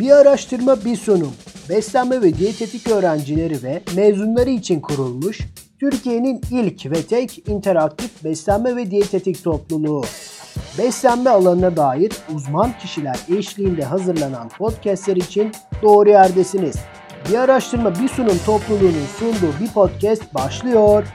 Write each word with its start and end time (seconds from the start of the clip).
Bir 0.00 0.10
araştırma 0.10 0.84
bir 0.84 0.96
sunum. 0.96 1.34
Beslenme 1.68 2.22
ve 2.22 2.34
diyetetik 2.34 2.88
öğrencileri 2.88 3.62
ve 3.62 3.82
mezunları 3.96 4.50
için 4.50 4.80
kurulmuş 4.80 5.40
Türkiye'nin 5.80 6.40
ilk 6.50 6.86
ve 6.86 7.02
tek 7.02 7.48
interaktif 7.48 8.24
beslenme 8.24 8.76
ve 8.76 8.90
diyetetik 8.90 9.44
topluluğu. 9.44 10.04
Beslenme 10.78 11.30
alanına 11.30 11.76
dair 11.76 12.12
uzman 12.34 12.78
kişiler 12.78 13.16
eşliğinde 13.38 13.84
hazırlanan 13.84 14.48
podcastler 14.48 15.16
için 15.16 15.52
doğru 15.82 16.08
yerdesiniz. 16.08 16.76
Bir 17.30 17.34
araştırma 17.34 17.94
bir 18.00 18.08
sunum 18.08 18.38
topluluğunun 18.46 19.06
sunduğu 19.18 19.52
bir 19.60 19.68
podcast 19.68 20.34
başlıyor. 20.34 21.06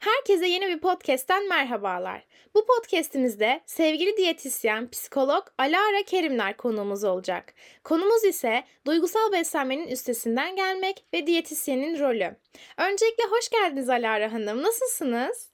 Herkese 0.00 0.46
yeni 0.46 0.68
bir 0.68 0.80
podcast'ten 0.80 1.48
merhabalar. 1.48 2.22
Bu 2.54 2.66
podcast'imizde 2.66 3.60
sevgili 3.66 4.16
diyetisyen, 4.16 4.90
psikolog 4.90 5.46
Alara 5.58 6.02
Kerimler 6.06 6.56
konuğumuz 6.56 7.04
olacak. 7.04 7.54
Konumuz 7.84 8.24
ise 8.24 8.64
duygusal 8.86 9.32
beslenmenin 9.32 9.88
üstesinden 9.88 10.56
gelmek 10.56 11.04
ve 11.14 11.26
diyetisyenin 11.26 11.98
rolü. 12.00 12.36
Öncelikle 12.78 13.24
hoş 13.30 13.48
geldiniz 13.48 13.88
Alara 13.88 14.32
Hanım. 14.32 14.62
Nasılsınız? 14.62 15.52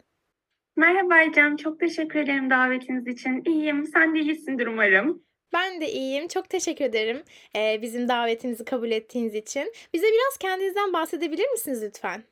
Merhaba 0.76 1.22
Ecem, 1.22 1.56
çok 1.56 1.80
teşekkür 1.80 2.18
ederim 2.18 2.50
davetiniz 2.50 3.06
için. 3.06 3.42
İyiyim, 3.46 3.86
sen 3.86 4.14
de 4.14 4.20
iyisindir 4.20 4.66
umarım. 4.66 5.24
Ben 5.52 5.80
de 5.80 5.92
iyiyim. 5.92 6.28
Çok 6.28 6.50
teşekkür 6.50 6.84
ederim 6.84 7.22
bizim 7.82 8.08
davetimizi 8.08 8.64
kabul 8.64 8.90
ettiğiniz 8.90 9.34
için. 9.34 9.72
Bize 9.94 10.06
biraz 10.06 10.38
kendinizden 10.38 10.92
bahsedebilir 10.92 11.48
misiniz 11.48 11.82
lütfen? 11.82 12.24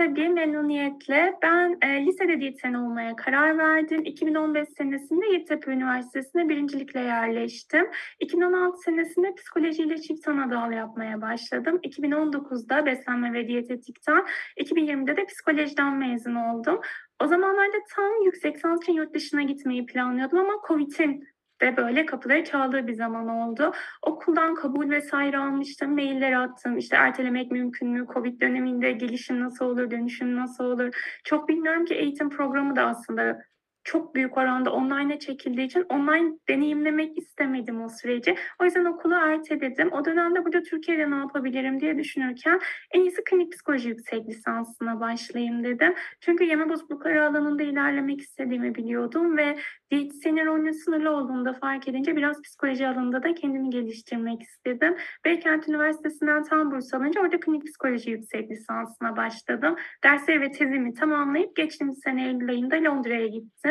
Tabii 0.00 0.28
memnuniyetle. 0.28 1.38
Ben 1.42 1.78
e, 1.82 2.06
lisede 2.06 2.40
diyetisyen 2.40 2.74
olmaya 2.74 3.16
karar 3.16 3.58
verdim. 3.58 4.04
2015 4.04 4.68
senesinde 4.68 5.26
Yeditepe 5.26 5.70
Üniversitesi'ne 5.70 6.48
birincilikle 6.48 7.00
yerleştim. 7.00 7.90
2016 8.20 8.78
senesinde 8.78 9.34
psikolojiyle 9.34 9.98
çift 9.98 10.28
ana 10.28 10.50
dal 10.50 10.72
yapmaya 10.72 11.20
başladım. 11.20 11.80
2019'da 11.84 12.86
beslenme 12.86 13.32
ve 13.32 13.48
diyetetikten, 13.48 14.26
2020'de 14.56 15.16
de 15.16 15.26
psikolojiden 15.26 15.96
mezun 15.96 16.34
oldum. 16.34 16.80
O 17.22 17.26
zamanlarda 17.26 17.78
tam 17.96 18.22
yüksek 18.24 18.56
lisans 18.56 18.82
için 18.82 18.92
yurt 18.92 19.14
dışına 19.14 19.42
gitmeyi 19.42 19.86
planlıyordum 19.86 20.38
ama 20.38 20.52
Covid'in 20.68 21.28
de 21.60 21.76
böyle 21.76 22.06
kapıları 22.06 22.44
çaldığı 22.44 22.86
bir 22.86 22.92
zaman 22.92 23.28
oldu. 23.28 23.72
Okuldan 24.02 24.54
kabul 24.54 24.90
vesaire 24.90 25.38
almıştım, 25.38 25.94
mailler 25.94 26.32
attım. 26.32 26.78
İşte 26.78 26.96
ertelemek 26.96 27.50
mümkün 27.50 27.88
mü? 27.88 28.06
Covid 28.14 28.40
döneminde 28.40 28.92
gelişim 28.92 29.40
nasıl 29.40 29.64
olur, 29.64 29.90
dönüşüm 29.90 30.36
nasıl 30.36 30.64
olur? 30.64 30.94
Çok 31.24 31.48
bilmiyorum 31.48 31.84
ki 31.84 31.94
eğitim 31.94 32.30
programı 32.30 32.76
da 32.76 32.86
aslında 32.86 33.49
çok 33.84 34.14
büyük 34.14 34.36
oranda 34.36 34.72
online'a 34.72 35.18
çekildiği 35.18 35.66
için 35.66 35.86
online 35.88 36.38
deneyimlemek 36.48 37.18
istemedim 37.18 37.84
o 37.84 37.88
süreci. 37.88 38.34
O 38.60 38.64
yüzden 38.64 38.84
okulu 38.84 39.14
erteledim. 39.14 39.92
O 39.92 40.04
dönemde 40.04 40.44
burada 40.44 40.62
Türkiye'de 40.62 41.10
ne 41.10 41.14
yapabilirim 41.14 41.80
diye 41.80 41.98
düşünürken 41.98 42.60
en 42.94 43.00
iyisi 43.00 43.24
klinik 43.24 43.52
psikoloji 43.52 43.88
yüksek 43.88 44.28
lisansına 44.28 45.00
başlayayım 45.00 45.64
dedim. 45.64 45.94
Çünkü 46.20 46.44
yeme 46.44 46.68
bozuklukları 46.68 47.24
alanında 47.24 47.62
ilerlemek 47.62 48.20
istediğimi 48.20 48.74
biliyordum 48.74 49.36
ve 49.36 49.58
diyetisyenin 49.90 50.46
rolünün 50.46 50.72
sınırlı 50.72 51.10
olduğunu 51.10 51.44
da 51.44 51.52
fark 51.52 51.88
edince 51.88 52.16
biraz 52.16 52.42
psikoloji 52.42 52.88
alanında 52.88 53.22
da 53.22 53.34
kendimi 53.34 53.70
geliştirmek 53.70 54.42
istedim. 54.42 54.96
Beykent 55.24 55.68
Üniversitesi'nden 55.68 56.42
tam 56.42 56.70
burs 56.70 56.94
alınca 56.94 57.20
orada 57.20 57.40
klinik 57.40 57.66
psikoloji 57.66 58.10
yüksek 58.10 58.50
lisansına 58.50 59.16
başladım. 59.16 59.76
Dersleri 60.04 60.40
ve 60.40 60.50
tezimi 60.50 60.94
tamamlayıp 60.94 61.56
geçtiğimiz 61.56 62.00
sene 62.04 62.26
Eylül 62.26 62.50
ayında 62.50 62.76
Londra'ya 62.76 63.26
gittim. 63.26 63.69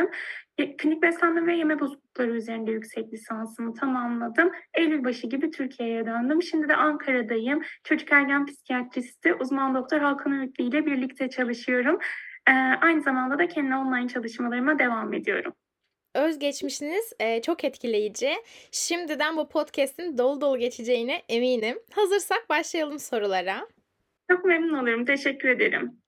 Klinik 0.78 1.02
beslenme 1.02 1.48
ve 1.48 1.56
yeme 1.56 1.80
bozuklukları 1.80 2.32
üzerinde 2.32 2.72
yüksek 2.72 3.14
lisansımı 3.14 3.74
tamamladım. 3.74 4.52
Eylül 4.74 5.04
başı 5.04 5.28
gibi 5.28 5.52
Türkiye'ye 5.52 6.06
döndüm. 6.06 6.44
Şimdi 6.44 6.70
de 6.70 6.76
Ankara'dayım. 6.76 7.62
Çocuk 7.84 8.12
ergen 8.12 8.46
psikiyatristi 8.46 9.34
uzman 9.34 9.76
doktor 9.76 10.00
Hakan 10.00 10.40
Öğütlü 10.40 10.64
ile 10.64 10.86
birlikte 10.86 11.30
çalışıyorum. 11.30 12.00
Ee, 12.50 12.52
aynı 12.82 13.02
zamanda 13.02 13.40
da 13.40 13.48
kendi 13.48 13.76
online 13.76 14.08
çalışmalarıma 14.08 14.80
devam 14.80 15.14
ediyorum 15.14 15.54
özgeçmişiniz 16.16 17.14
e, 17.20 17.42
çok 17.42 17.64
etkileyici. 17.64 18.30
Şimdiden 18.72 19.38
bu 19.38 19.50
podcast'in 19.50 20.18
dolu 20.18 20.42
dolu 20.42 20.58
geçeceğine 20.58 21.24
eminim. 21.30 21.80
Hazırsak 21.92 22.50
başlayalım 22.50 23.00
sorulara. 23.00 23.68
Çok 24.32 24.46
memnun 24.46 24.74
olurum. 24.74 25.06
Teşekkür 25.06 25.50
ederim. 25.50 26.02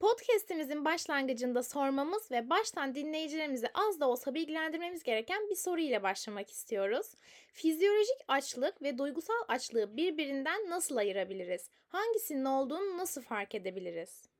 Podcast'imizin 0.00 0.84
başlangıcında 0.84 1.62
sormamız 1.62 2.30
ve 2.30 2.50
baştan 2.50 2.94
dinleyicilerimizi 2.94 3.66
az 3.74 4.00
da 4.00 4.08
olsa 4.08 4.34
bilgilendirmemiz 4.34 5.02
gereken 5.02 5.50
bir 5.50 5.54
soru 5.54 5.80
ile 5.80 6.02
başlamak 6.02 6.50
istiyoruz. 6.50 7.14
Fizyolojik 7.52 8.16
açlık 8.28 8.82
ve 8.82 8.98
duygusal 8.98 9.44
açlığı 9.48 9.96
birbirinden 9.96 10.70
nasıl 10.70 10.96
ayırabiliriz? 10.96 11.70
Hangisinin 11.88 12.44
olduğunu 12.44 12.98
nasıl 12.98 13.22
fark 13.22 13.54
edebiliriz? 13.54 14.33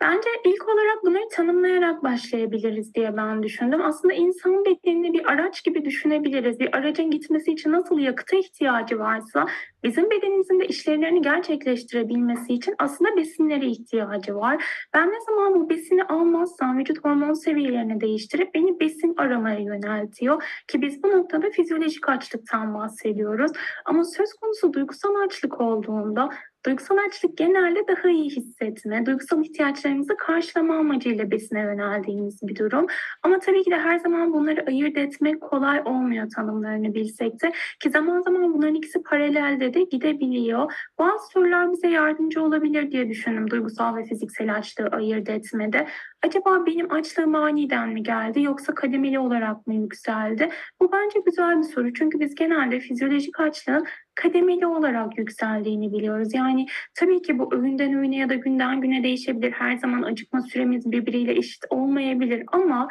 Bence 0.00 0.28
ilk 0.44 0.68
olarak 0.68 1.04
bunları 1.04 1.28
tanımlayarak 1.32 2.04
başlayabiliriz 2.04 2.94
diye 2.94 3.16
ben 3.16 3.42
düşündüm. 3.42 3.82
Aslında 3.82 4.14
insan 4.14 4.64
bedenini 4.64 5.12
bir 5.12 5.32
araç 5.32 5.64
gibi 5.64 5.84
düşünebiliriz. 5.84 6.60
Bir 6.60 6.76
aracın 6.76 7.10
gitmesi 7.10 7.52
için 7.52 7.72
nasıl 7.72 7.98
yakıta 7.98 8.36
ihtiyacı 8.36 8.98
varsa 8.98 9.46
bizim 9.84 10.10
bedenimizin 10.10 10.60
de 10.60 10.66
işlevlerini 10.66 11.22
gerçekleştirebilmesi 11.22 12.54
için 12.54 12.74
aslında 12.78 13.16
besinlere 13.16 13.66
ihtiyacı 13.66 14.34
var. 14.34 14.64
Ben 14.94 15.08
ne 15.08 15.20
zaman 15.20 15.54
bu 15.54 15.70
besini 15.70 16.04
almazsam 16.04 16.78
vücut 16.78 17.04
hormon 17.04 17.32
seviyelerini 17.32 18.00
değiştirip 18.00 18.54
beni 18.54 18.80
besin 18.80 19.14
aramaya 19.16 19.58
yöneltiyor. 19.58 20.42
Ki 20.68 20.82
biz 20.82 21.02
bu 21.02 21.10
noktada 21.10 21.50
fizyolojik 21.50 22.08
açlıktan 22.08 22.74
bahsediyoruz. 22.74 23.52
Ama 23.84 24.04
söz 24.04 24.32
konusu 24.32 24.72
duygusal 24.72 25.14
açlık 25.14 25.60
olduğunda 25.60 26.28
Duygusal 26.66 26.96
açlık 27.08 27.38
genelde 27.38 27.88
daha 27.88 28.08
iyi 28.08 28.30
hissetme, 28.30 29.06
duygusal 29.06 29.44
ihtiyaçlarımızı 29.44 30.16
karşılama 30.16 30.78
amacıyla 30.78 31.30
besine 31.30 31.60
yöneldiğimiz 31.60 32.42
bir 32.42 32.56
durum. 32.56 32.86
Ama 33.22 33.38
tabii 33.38 33.62
ki 33.62 33.70
de 33.70 33.78
her 33.78 33.98
zaman 33.98 34.32
bunları 34.32 34.64
ayırt 34.66 34.96
etmek 34.96 35.40
kolay 35.40 35.82
olmuyor 35.84 36.30
tanımlarını 36.36 36.94
bilsek 36.94 37.42
de. 37.42 37.52
Ki 37.80 37.90
zaman 37.90 38.20
zaman 38.20 38.54
bunların 38.54 38.74
ikisi 38.74 39.02
paralelde 39.02 39.74
de 39.74 39.82
gidebiliyor. 39.82 40.72
Bazı 40.98 41.26
sorular 41.32 41.72
bize 41.72 41.88
yardımcı 41.88 42.42
olabilir 42.42 42.90
diye 42.90 43.08
düşündüm 43.08 43.50
duygusal 43.50 43.96
ve 43.96 44.04
fiziksel 44.04 44.54
açlığı 44.54 44.86
ayırt 44.86 45.28
etmede. 45.28 45.86
Acaba 46.26 46.66
benim 46.66 46.92
açlığım 46.92 47.34
aniden 47.34 47.88
mi 47.88 48.02
geldi 48.02 48.42
yoksa 48.42 48.74
kademeli 48.74 49.18
olarak 49.18 49.66
mı 49.66 49.74
yükseldi? 49.74 50.48
Bu 50.80 50.92
bence 50.92 51.20
güzel 51.26 51.58
bir 51.58 51.62
soru 51.62 51.92
çünkü 51.92 52.20
biz 52.20 52.34
genelde 52.34 52.80
fizyolojik 52.80 53.40
açlığın 53.40 53.86
kademeli 54.16 54.66
olarak 54.66 55.18
yükseldiğini 55.18 55.92
biliyoruz. 55.92 56.34
Yani 56.34 56.66
tabii 56.94 57.22
ki 57.22 57.38
bu 57.38 57.54
öğünden 57.54 57.94
öğüne 57.94 58.16
ya 58.16 58.28
da 58.28 58.34
günden 58.34 58.80
güne 58.80 59.02
değişebilir. 59.02 59.52
Her 59.52 59.76
zaman 59.76 60.02
acıkma 60.02 60.40
süremiz 60.40 60.92
birbiriyle 60.92 61.32
eşit 61.32 61.64
olmayabilir 61.70 62.42
ama 62.52 62.88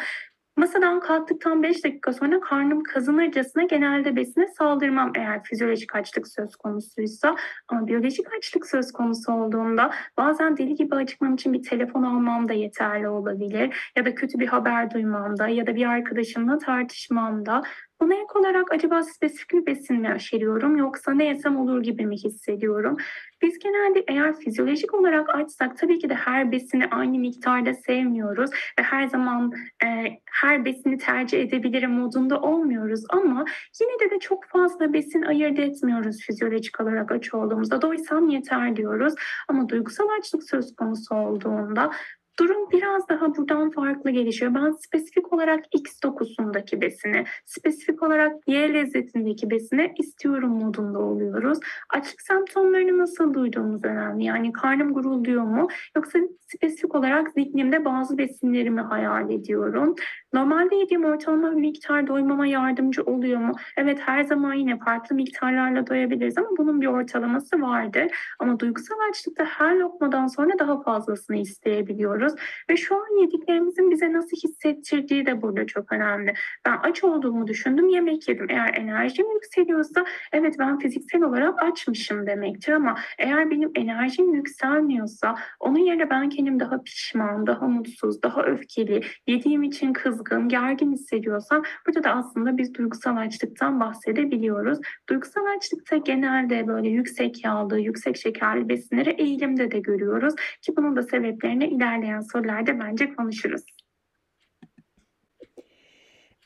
Masadan 0.58 1.00
kalktıktan 1.00 1.64
5 1.64 1.84
dakika 1.84 2.14
sonra 2.14 2.40
karnım 2.40 2.84
kazınırcasına 2.84 3.64
genelde 3.64 4.16
besine 4.16 4.48
saldırmam 4.48 5.12
eğer 5.16 5.44
fizyolojik 5.44 5.96
açlık 5.96 6.28
söz 6.28 6.56
konusuysa. 6.56 7.36
Ama 7.68 7.88
biyolojik 7.88 8.34
açlık 8.38 8.66
söz 8.66 8.92
konusu 8.92 9.34
olduğunda 9.34 9.92
bazen 10.18 10.58
deli 10.58 10.76
gibi 10.76 10.96
acıkmam 10.96 11.34
için 11.34 11.54
bir 11.54 11.64
telefon 11.64 12.04
almam 12.04 12.50
da 12.50 12.54
yeterli 12.54 13.08
olabilir. 13.08 13.92
Ya 13.96 14.06
da 14.06 14.16
kötü 14.16 14.40
bir 14.40 14.48
haber 14.48 14.92
duymam 14.92 15.38
da 15.38 15.48
ya 15.48 15.68
da 15.68 15.76
bir 15.76 15.86
arkadaşımla 15.86 16.58
tartışmam 16.58 17.46
da 17.46 17.64
Buna 18.02 18.14
ek 18.14 18.40
olarak 18.40 18.72
acaba 18.72 19.04
spesifik 19.04 19.52
bir 19.54 19.66
besin 19.66 20.02
mi 20.02 20.10
aşeriyorum 20.10 20.78
yoksa 20.78 21.14
ne 21.14 21.26
yesem 21.26 21.58
olur 21.58 21.84
gibi 21.84 22.06
mi 22.06 22.16
hissediyorum? 22.16 22.98
Biz 23.42 23.60
genelde 23.60 24.04
eğer 24.08 24.40
fizyolojik 24.40 24.94
olarak 24.94 25.36
açsak 25.36 25.78
tabii 25.78 26.00
ki 26.00 26.10
de 26.10 26.14
her 26.14 26.52
besini 26.52 26.88
aynı 26.88 27.20
miktarda 27.20 27.74
sevmiyoruz 27.74 28.50
ve 28.80 28.84
her 28.84 29.08
zaman 29.08 29.52
e, 29.84 29.88
her 30.32 30.66
besini 30.66 30.98
tercih 30.98 31.40
edebilirim 31.40 31.92
modunda 31.92 32.42
olmuyoruz 32.42 33.04
ama 33.10 33.46
yine 33.82 34.00
de 34.00 34.16
de 34.16 34.20
çok 34.20 34.46
fazla 34.46 34.94
besin 34.94 35.22
ayırt 35.22 35.60
etmiyoruz 35.60 36.18
fizyolojik 36.22 36.82
olarak 36.82 37.12
aç 37.12 37.34
olduğumuzda. 37.34 37.82
Doysam 37.82 38.30
yeter 38.30 38.76
diyoruz 38.76 39.14
ama 39.48 39.70
duygusal 39.70 40.08
açlık 40.20 40.44
söz 40.44 40.76
konusu 40.76 41.16
olduğunda 41.16 41.92
Durum 42.40 42.72
biraz 42.72 43.10
daha 43.10 43.36
buradan 43.36 43.72
farklı 43.72 44.12
gelişiyor. 44.12 44.54
Ben 44.56 44.72
spesifik 44.72 45.34
olarak 45.34 45.64
X 45.72 46.04
dokusundaki 46.04 46.82
besini, 46.82 47.24
spesifik 47.46 48.04
olarak 48.04 48.34
Y 48.48 48.74
lezzetindeki 48.74 49.50
besini 49.50 49.94
istiyorum 50.00 50.52
modunda 50.52 51.00
oluyoruz. 51.00 51.60
Açlık 51.90 52.22
semptomlarını 52.22 52.98
nasıl 52.98 53.34
duyduğumuz 53.34 53.86
önemli. 53.86 54.24
Yani 54.24 54.52
karnım 54.52 54.94
gurulduyor 54.94 55.44
mu? 55.44 55.68
Yoksa 55.96 56.20
spesifik 56.38 56.96
olarak 56.96 57.32
zihnimde 57.32 57.86
bazı 57.86 58.18
besinlerimi 58.18 58.82
hayal 58.82 59.30
ediyorum. 59.30 59.96
Normalde 60.36 60.76
yediğim 60.76 61.06
ortalama 61.06 61.52
bir 61.52 61.56
miktar 61.56 62.08
doymama 62.08 62.48
yardımcı 62.48 63.04
oluyor 63.04 63.40
mu? 63.40 63.54
Evet 63.78 64.00
her 64.06 64.24
zaman 64.24 64.54
yine 64.54 64.80
farklı 64.80 65.16
miktarlarla 65.16 65.88
doyabiliriz 65.88 66.38
ama 66.38 66.50
bunun 66.58 66.82
bir 66.82 66.88
ortalaması 66.88 67.62
vardır. 67.62 68.08
Ama 68.40 68.60
duygusal 68.60 68.96
açlıkta 69.10 69.46
her 69.46 69.76
lokmadan 69.76 70.28
sonra 70.28 70.60
daha 70.60 70.82
fazlasını 70.82 71.38
isteyebiliyoruz. 71.38 72.34
Ve 72.70 72.78
şu 72.78 72.96
an 72.96 73.22
yediklerimizin 73.22 73.92
bize 73.92 74.14
nasıl 74.14 74.38
hissettirdiği 74.38 75.26
de 75.26 75.42
burada 75.42 75.66
çok 75.66 75.92
önemli. 75.92 76.34
Ben 76.66 76.78
aç 76.84 77.04
olduğumu 77.04 77.48
düşündüm, 77.48 77.88
yemek 77.88 78.30
yedim. 78.30 78.48
Eğer 78.50 78.74
enerjim 78.74 79.32
yükseliyorsa 79.34 80.06
evet 80.34 80.56
ben 80.60 80.80
fiziksel 80.80 81.24
olarak 81.24 81.64
açmışım 81.64 82.28
demektir 82.28 82.72
ama 82.72 82.96
eğer 83.20 83.52
benim 83.52 83.72
enerjim 83.76 84.34
yükselmiyorsa 84.34 85.36
onun 85.60 85.80
yerine 85.80 86.10
ben 86.10 86.30
kendim 86.30 86.60
daha 86.60 86.82
pişman, 86.82 87.48
daha 87.48 87.68
mutsuz, 87.68 88.24
daha 88.24 88.44
öfkeli, 88.44 89.02
yediğim 89.28 89.64
için 89.64 89.94
kızgın, 89.94 90.25
gergin 90.50 90.92
hissediyorsam 90.92 91.64
burada 91.88 92.04
da 92.04 92.12
aslında 92.12 92.58
biz 92.58 92.74
duygusal 92.74 93.18
açlıktan 93.18 93.80
bahsedebiliyoruz. 93.80 94.80
Duygusal 95.10 95.46
açlıkta 95.58 95.98
genelde 95.98 96.68
böyle 96.68 96.90
yüksek 96.90 97.46
yağlı, 97.46 97.80
yüksek 97.80 98.18
şekerli 98.18 98.70
besinleri 98.70 99.10
eğilimde 99.10 99.72
de 99.72 99.80
görüyoruz 99.80 100.36
ki 100.62 100.74
bunun 100.78 100.96
da 100.96 101.04
sebeplerini 101.04 101.68
ilerleyen 101.68 102.22
sorularda 102.22 102.80
bence 102.80 103.14
konuşuruz. 103.14 103.75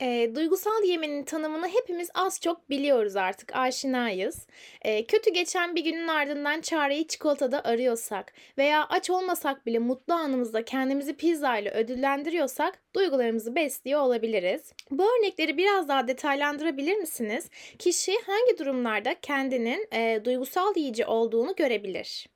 E, 0.00 0.34
duygusal 0.34 0.84
yemenin 0.84 1.24
tanımını 1.24 1.68
hepimiz 1.68 2.10
az 2.14 2.40
çok 2.40 2.70
biliyoruz 2.70 3.16
artık, 3.16 3.56
aşinayız. 3.56 4.46
E, 4.82 5.06
kötü 5.06 5.30
geçen 5.30 5.76
bir 5.76 5.84
günün 5.84 6.08
ardından 6.08 6.60
çareyi 6.60 7.06
çikolatada 7.06 7.64
arıyorsak 7.64 8.32
veya 8.58 8.86
aç 8.88 9.10
olmasak 9.10 9.66
bile 9.66 9.78
mutlu 9.78 10.14
anımızda 10.14 10.64
kendimizi 10.64 11.16
pizza 11.16 11.58
ile 11.58 11.70
ödüllendiriyorsak 11.70 12.78
duygularımızı 12.94 13.54
besliyor 13.54 14.00
olabiliriz. 14.00 14.72
Bu 14.90 15.04
örnekleri 15.04 15.56
biraz 15.56 15.88
daha 15.88 16.08
detaylandırabilir 16.08 16.96
misiniz? 16.96 17.50
Kişi 17.78 18.12
hangi 18.26 18.58
durumlarda 18.58 19.14
kendinin 19.22 19.88
e, 19.92 20.20
duygusal 20.24 20.76
yiyici 20.76 21.06
olduğunu 21.06 21.54
görebilir? 21.56 22.26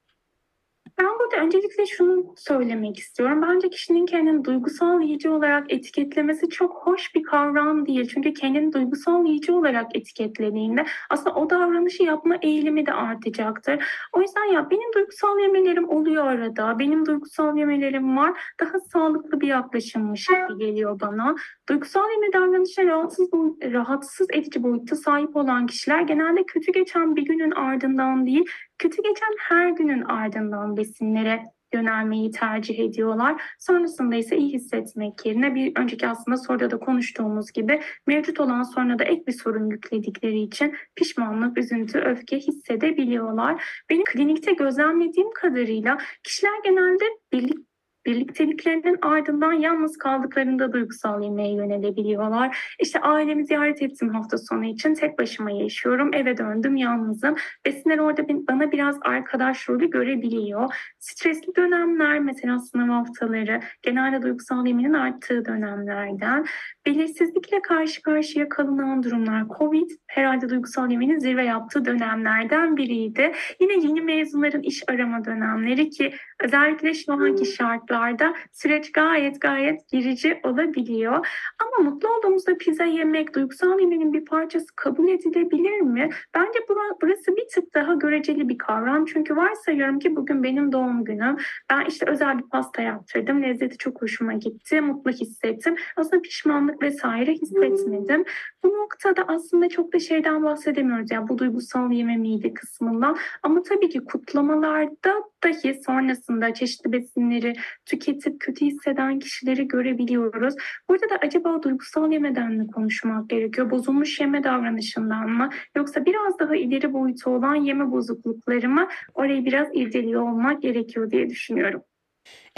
Ben 0.99 1.07
burada 1.07 1.45
öncelikle 1.45 1.87
şunu 1.87 2.35
söylemek 2.37 2.99
istiyorum. 2.99 3.43
Bence 3.43 3.71
kişinin 3.71 4.07
kendini 4.07 4.45
duygusal 4.45 5.01
yiyici 5.01 5.31
olarak 5.31 5.73
etiketlemesi 5.73 6.49
çok 6.49 6.87
hoş 6.87 7.15
bir 7.15 7.23
kavram 7.23 7.87
değil. 7.87 8.09
Çünkü 8.15 8.33
kendini 8.35 8.73
duygusal 8.73 9.27
yiyici 9.27 9.53
olarak 9.53 9.97
etiketlediğinde 9.97 10.87
aslında 11.11 11.35
o 11.35 11.51
davranışı 11.51 12.03
yapma 12.03 12.37
eğilimi 12.43 12.87
de 12.87 12.93
artacaktır. 12.93 13.85
O 14.13 14.21
yüzden 14.21 14.53
ya 14.53 14.71
benim 14.71 14.93
duygusal 14.95 15.39
yemelerim 15.39 15.89
oluyor 15.89 16.27
arada. 16.27 16.79
Benim 16.79 17.07
duygusal 17.07 17.57
yemelerim 17.57 18.17
var. 18.17 18.55
Daha 18.61 18.81
sağlıklı 18.81 19.41
bir 19.41 19.49
yaklaşımmış 19.49 20.27
gibi 20.27 20.59
geliyor 20.59 21.01
bana. 21.01 21.35
Duygusal 21.69 22.11
yeme 22.11 22.33
davranışa 22.33 22.85
rahatsız, 22.85 23.31
rahatsız 23.63 24.27
edici 24.33 24.63
boyutta 24.63 24.97
sahip 24.97 25.37
olan 25.37 25.67
kişiler 25.67 26.01
genelde 26.01 26.45
kötü 26.47 26.73
geçen 26.73 27.17
bir 27.17 27.23
günün 27.23 27.51
ardından 27.51 28.27
değil, 28.27 28.45
kötü 28.79 29.03
geçen 29.03 29.35
her 29.39 29.71
günün 29.71 30.03
ardından 30.03 30.77
besinlere 30.77 31.43
yönelmeyi 31.75 32.31
tercih 32.31 32.79
ediyorlar. 32.79 33.43
Sonrasında 33.59 34.17
ise 34.17 34.37
iyi 34.37 34.53
hissetmek 34.53 35.27
yerine 35.27 35.55
bir 35.55 35.79
önceki 35.79 36.09
aslında 36.09 36.37
soruda 36.37 36.71
da 36.71 36.79
konuştuğumuz 36.79 37.53
gibi 37.53 37.81
mevcut 38.07 38.41
olan 38.41 38.63
sonra 38.63 38.99
da 38.99 39.05
ek 39.05 39.27
bir 39.27 39.33
sorun 39.33 39.71
yükledikleri 39.71 40.41
için 40.41 40.77
pişmanlık, 40.97 41.59
üzüntü, 41.59 41.99
öfke 41.99 42.39
hissedebiliyorlar. 42.39 43.65
Benim 43.91 44.05
klinikte 44.05 44.53
gözlemlediğim 44.53 45.31
kadarıyla 45.35 45.99
kişiler 46.23 46.63
genelde 46.65 47.05
birlik 47.33 47.74
birlikteliklerinin 48.07 48.99
ardından 49.03 49.53
yalnız 49.53 49.99
kaldıklarında 49.99 50.73
duygusal 50.73 51.23
yemeğe 51.23 51.55
yönelebiliyorlar. 51.55 52.75
İşte 52.81 53.01
ailemi 53.01 53.47
ziyaret 53.47 53.83
ettim 53.83 54.09
hafta 54.09 54.39
sonu 54.39 54.65
için 54.65 54.95
tek 54.95 55.19
başıma 55.19 55.51
yaşıyorum 55.51 56.15
eve 56.15 56.37
döndüm 56.37 56.77
yalnızım. 56.77 57.35
Besinler 57.67 57.99
orada 57.99 58.29
bana 58.29 58.73
biraz 58.73 58.97
arkadaş 59.03 59.69
rolü 59.69 59.91
görebiliyor. 59.91 60.75
Stresli 60.99 61.57
dönemler 61.57 62.19
mesela 62.19 62.59
sınav 62.59 62.89
haftaları 62.89 63.61
genelde 63.83 64.23
duygusal 64.23 64.67
yemeğin 64.67 64.93
arttığı 64.93 65.45
dönemlerden. 65.45 66.45
Belirsizlikle 66.87 67.63
karşı 67.63 68.03
karşıya 68.03 68.49
kalınan 68.49 69.03
durumlar 69.03 69.45
Covid 69.59 69.91
herhalde 70.07 70.49
duygusal 70.49 70.91
yemeğin 70.91 71.19
zirve 71.19 71.45
yaptığı 71.45 71.85
dönemlerden 71.85 72.77
biriydi. 72.77 73.33
Yine 73.61 73.73
yeni 73.73 74.01
mezunların 74.01 74.63
iş 74.63 74.83
arama 74.89 75.25
dönemleri 75.25 75.91
ki 75.91 76.13
özellikle 76.45 76.95
şu 76.95 77.13
anki 77.13 77.47
şartlar 77.47 77.95
çocuklarda 77.95 78.35
süreç 78.53 78.93
gayet 78.93 79.41
gayet 79.41 79.89
girici 79.89 80.41
olabiliyor. 80.43 81.27
Ama 81.59 81.91
mutlu 81.91 82.09
olduğumuzda 82.09 82.57
pizza 82.59 82.85
yemek 82.85 83.35
duygusal 83.35 83.81
yemenin 83.81 84.13
bir 84.13 84.25
parçası 84.25 84.67
kabul 84.77 85.09
edilebilir 85.09 85.81
mi? 85.81 86.09
Bence 86.35 86.59
burası 87.03 87.37
bir 87.37 87.47
tık 87.55 87.75
daha 87.75 87.95
göreceli 87.95 88.49
bir 88.49 88.59
kavram. 88.59 89.05
Çünkü 89.05 89.37
varsayıyorum 89.37 89.99
ki 89.99 90.17
bugün 90.17 90.43
benim 90.43 90.73
doğum 90.73 91.05
günüm. 91.05 91.37
Ben 91.71 91.85
işte 91.89 92.07
özel 92.09 92.39
bir 92.39 92.49
pasta 92.49 92.83
yaptırdım. 92.83 93.43
Lezzeti 93.43 93.77
çok 93.79 94.03
hoşuma 94.03 94.33
gitti. 94.33 94.81
Mutlu 94.81 95.11
hissettim. 95.11 95.77
Aslında 95.97 96.23
pişmanlık 96.23 96.83
vesaire 96.83 97.33
hissetmedim. 97.33 98.25
Bu 98.65 98.69
noktada 98.69 99.25
aslında 99.29 99.69
çok 99.69 99.93
da 99.93 99.99
şeyden 99.99 100.43
bahsedemiyoruz. 100.43 101.11
Yani 101.11 101.29
bu 101.29 101.39
duygusal 101.39 101.93
yeme 101.93 102.17
miydi 102.17 102.55
kısmından. 102.55 103.17
Ama 103.43 103.63
tabii 103.63 103.89
ki 103.89 104.05
kutlamalarda 104.05 105.15
dahi 105.45 105.81
sonrasında 105.87 106.34
çeşitli 106.55 106.93
besinleri 106.93 107.55
tüketip 107.87 108.41
kötü 108.41 108.67
hisseden 108.67 109.19
kişileri 109.19 109.69
görebiliyoruz. 109.69 110.55
Burada 110.89 111.11
da 111.11 111.17
acaba 111.23 111.63
duygusal 111.63 112.13
yemeden 112.13 112.53
mi 112.53 112.67
konuşmak 112.67 113.31
gerekiyor? 113.31 113.71
Bozulmuş 113.71 114.21
yeme 114.21 114.45
davranışından 114.45 115.31
mı? 115.31 115.51
Yoksa 115.77 116.07
biraz 116.07 116.39
daha 116.39 116.57
ileri 116.57 116.93
boyutu 116.93 117.31
olan 117.31 117.55
yeme 117.55 117.91
bozuklukları 117.91 118.69
mı? 118.69 118.89
Orayı 119.15 119.45
biraz 119.45 119.69
irdeliyor 119.73 120.23
olmak 120.23 120.63
gerekiyor 120.63 121.11
diye 121.11 121.29
düşünüyorum. 121.31 121.83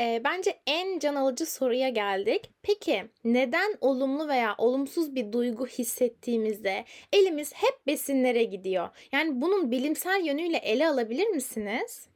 E, 0.00 0.20
bence 0.25 0.58
en 0.67 0.99
can 0.99 1.14
alıcı 1.14 1.46
soruya 1.46 1.88
geldik. 1.88 2.50
Peki 2.62 3.05
neden 3.25 3.75
olumlu 3.81 4.28
veya 4.28 4.55
olumsuz 4.58 5.14
bir 5.14 5.32
duygu 5.32 5.67
hissettiğimizde 5.67 6.84
elimiz 7.12 7.52
hep 7.55 7.87
besinlere 7.87 8.44
gidiyor? 8.44 8.88
Yani 9.12 9.40
bunun 9.40 9.70
bilimsel 9.70 10.25
yönüyle 10.25 10.56
ele 10.56 10.88
alabilir 10.88 11.26
misiniz? 11.26 12.08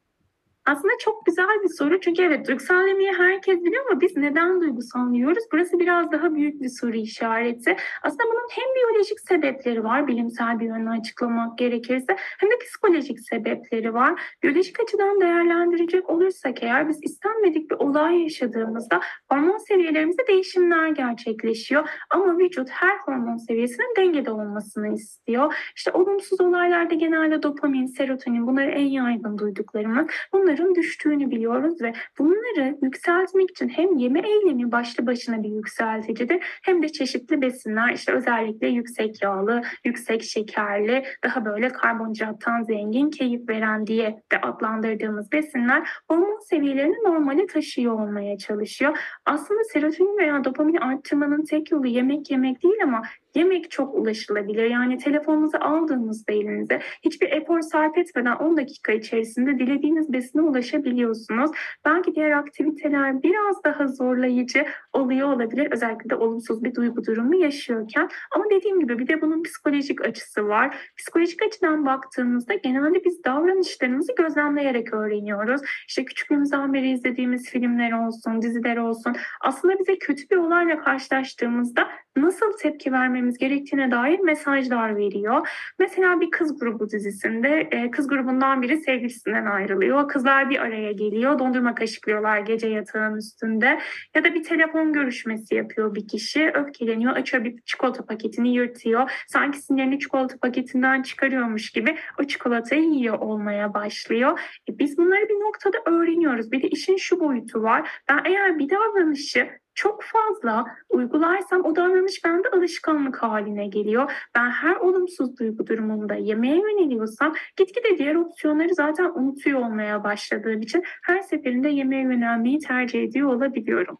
Aslında 0.70 0.92
çok 1.00 1.26
güzel 1.26 1.62
bir 1.64 1.68
soru 1.68 2.00
çünkü 2.00 2.22
evet 2.22 2.48
duygusal 2.48 2.88
yemeği 2.88 3.12
herkes 3.12 3.64
biliyor 3.64 3.84
ama 3.90 4.00
biz 4.00 4.16
neden 4.16 4.60
duygusal 4.60 5.14
yiyoruz? 5.14 5.44
Burası 5.52 5.78
biraz 5.78 6.12
daha 6.12 6.34
büyük 6.34 6.62
bir 6.62 6.68
soru 6.68 6.96
işareti. 6.96 7.76
Aslında 8.02 8.24
bunun 8.24 8.48
hem 8.50 8.64
biyolojik 8.74 9.20
sebepleri 9.20 9.84
var, 9.84 10.06
bilimsel 10.06 10.60
bir 10.60 10.66
yönünü 10.66 10.90
açıklamak 10.90 11.58
gerekirse 11.58 12.16
hem 12.38 12.50
de 12.50 12.58
psikolojik 12.58 13.20
sebepleri 13.20 13.94
var. 13.94 14.22
Biyolojik 14.42 14.80
açıdan 14.80 15.20
değerlendirecek 15.20 16.10
olursak 16.10 16.62
eğer 16.62 16.88
biz 16.88 16.98
istenmedik 17.02 17.70
bir 17.70 17.76
olay 17.76 18.22
yaşadığımızda 18.22 19.00
hormon 19.28 19.58
seviyelerimizde 19.58 20.26
değişimler 20.26 20.88
gerçekleşiyor. 20.88 21.88
Ama 22.10 22.38
vücut 22.38 22.70
her 22.70 22.98
hormon 22.98 23.36
seviyesinin 23.36 23.96
dengede 23.96 24.30
olmasını 24.30 24.94
istiyor. 24.94 25.54
İşte 25.76 25.92
olumsuz 25.92 26.40
olaylarda 26.40 26.94
genelde 26.94 27.42
dopamin, 27.42 27.86
serotonin 27.86 28.46
bunları 28.46 28.70
en 28.70 28.86
yaygın 28.86 29.38
duyduklarımız. 29.38 30.06
Bunları 30.32 30.59
bunların 30.60 30.74
düştüğünü 30.74 31.30
biliyoruz 31.30 31.82
ve 31.82 31.92
bunları 32.18 32.78
yükseltmek 32.82 33.50
için 33.50 33.68
hem 33.68 33.96
yeme 33.96 34.20
eylemi 34.20 34.72
başlı 34.72 35.06
başına 35.06 35.42
bir 35.42 35.48
yükselticidir 35.48 36.38
hem 36.62 36.82
de 36.82 36.88
çeşitli 36.88 37.42
besinler 37.42 37.92
işte 37.92 38.12
özellikle 38.12 38.68
yüksek 38.68 39.22
yağlı, 39.22 39.62
yüksek 39.84 40.22
şekerli, 40.22 41.04
daha 41.24 41.44
böyle 41.44 41.68
karbonhidrattan 41.68 42.62
zengin, 42.62 43.10
keyif 43.10 43.48
veren 43.48 43.86
diye 43.86 44.22
de 44.32 44.40
adlandırdığımız 44.40 45.32
besinler 45.32 45.88
hormon 46.08 46.38
seviyelerini 46.48 47.04
normale 47.04 47.46
taşıyor 47.46 47.92
olmaya 47.92 48.38
çalışıyor. 48.38 48.98
Aslında 49.26 49.64
serotonin 49.64 50.18
veya 50.18 50.44
dopamin 50.44 50.76
arttırmanın 50.76 51.44
tek 51.44 51.70
yolu 51.70 51.86
yemek 51.86 52.30
yemek 52.30 52.62
değil 52.62 52.82
ama 52.84 53.02
Yemek 53.34 53.70
çok 53.70 53.94
ulaşılabilir. 53.94 54.64
Yani 54.64 54.98
telefonunuzu 54.98 55.58
aldığınızda 55.60 56.32
elinize 56.32 56.80
hiçbir 57.04 57.30
efor 57.32 57.60
sarf 57.60 57.98
etmeden 57.98 58.36
10 58.36 58.56
dakika 58.56 58.92
içerisinde 58.92 59.58
dilediğiniz 59.58 60.12
besine 60.12 60.42
ulaşabiliyorsunuz. 60.42 61.50
Belki 61.84 62.14
diğer 62.14 62.30
aktiviteler 62.30 63.22
biraz 63.22 63.64
daha 63.64 63.86
zorlayıcı 63.86 64.64
oluyor 64.92 65.32
olabilir. 65.32 65.68
Özellikle 65.70 66.10
de 66.10 66.14
olumsuz 66.14 66.64
bir 66.64 66.74
duygu 66.74 67.04
durumu 67.04 67.36
yaşıyorken. 67.36 68.08
Ama 68.34 68.44
dediğim 68.50 68.80
gibi 68.80 68.98
bir 68.98 69.08
de 69.08 69.20
bunun 69.20 69.42
psikolojik 69.42 70.04
açısı 70.04 70.48
var. 70.48 70.76
Psikolojik 70.96 71.42
açıdan 71.42 71.86
baktığımızda 71.86 72.54
genelde 72.54 73.04
biz 73.04 73.24
davranışlarımızı 73.24 74.14
gözlemleyerek 74.14 74.94
öğreniyoruz. 74.94 75.60
İşte 75.88 76.04
küçüklüğümüzden 76.04 76.72
beri 76.72 76.90
izlediğimiz 76.90 77.50
filmler 77.50 77.92
olsun, 77.92 78.42
diziler 78.42 78.76
olsun. 78.76 79.16
Aslında 79.40 79.78
bize 79.78 79.98
kötü 79.98 80.30
bir 80.30 80.36
olayla 80.36 80.78
karşılaştığımızda 80.78 81.88
nasıl 82.16 82.52
tepki 82.58 82.92
vermemiz 82.92 83.19
vermemiz 83.20 83.38
gerektiğine 83.38 83.90
dair 83.90 84.18
mesajlar 84.18 84.96
veriyor. 84.96 85.48
Mesela 85.78 86.20
bir 86.20 86.30
kız 86.30 86.58
grubu 86.58 86.90
dizisinde 86.90 87.68
e, 87.70 87.90
kız 87.90 88.08
grubundan 88.08 88.62
biri 88.62 88.76
sevgilisinden 88.76 89.46
ayrılıyor. 89.46 90.08
Kızlar 90.08 90.50
bir 90.50 90.58
araya 90.58 90.92
geliyor. 90.92 91.38
Dondurma 91.38 91.74
kaşıklıyorlar 91.74 92.38
gece 92.38 92.68
yatağın 92.68 93.16
üstünde. 93.16 93.80
Ya 94.14 94.24
da 94.24 94.34
bir 94.34 94.42
telefon 94.42 94.92
görüşmesi 94.92 95.54
yapıyor 95.54 95.94
bir 95.94 96.08
kişi. 96.08 96.50
Öfkeleniyor. 96.54 97.16
Açıyor 97.16 97.44
bir 97.44 97.60
çikolata 97.64 98.04
paketini 98.04 98.54
yırtıyor. 98.54 99.10
Sanki 99.28 99.58
sinirini 99.58 99.98
çikolata 99.98 100.38
paketinden 100.38 101.02
çıkarıyormuş 101.02 101.70
gibi 101.70 101.96
o 102.20 102.24
çikolatayı 102.24 102.82
yiyor 102.82 103.18
olmaya 103.18 103.74
başlıyor. 103.74 104.40
E, 104.70 104.78
biz 104.78 104.98
bunları 104.98 105.28
bir 105.28 105.40
noktada 105.40 105.78
öğreniyoruz. 105.86 106.52
Bir 106.52 106.62
de 106.62 106.68
işin 106.68 106.96
şu 106.96 107.20
boyutu 107.20 107.62
var. 107.62 107.90
Ben 108.08 108.20
eğer 108.24 108.58
bir 108.58 108.70
davranışı 108.70 109.59
çok 109.74 110.02
fazla 110.02 110.64
uygularsam 110.88 111.64
o 111.64 111.76
davranış 111.76 112.24
bende 112.24 112.48
alışkanlık 112.48 113.22
haline 113.22 113.66
geliyor. 113.66 114.12
Ben 114.34 114.50
her 114.50 114.76
olumsuz 114.76 115.38
duygu 115.38 115.66
durumunda 115.66 116.14
yemeğe 116.14 116.56
yöneliyorsam 116.56 117.34
gitgide 117.56 117.98
diğer 117.98 118.14
opsiyonları 118.14 118.74
zaten 118.74 119.12
unutuyor 119.14 119.60
olmaya 119.60 120.04
başladığım 120.04 120.60
için 120.60 120.84
her 121.02 121.20
seferinde 121.20 121.68
yemeğe 121.68 122.02
yönelmeyi 122.02 122.58
tercih 122.58 123.02
ediyor 123.02 123.34
olabiliyorum. 123.34 123.98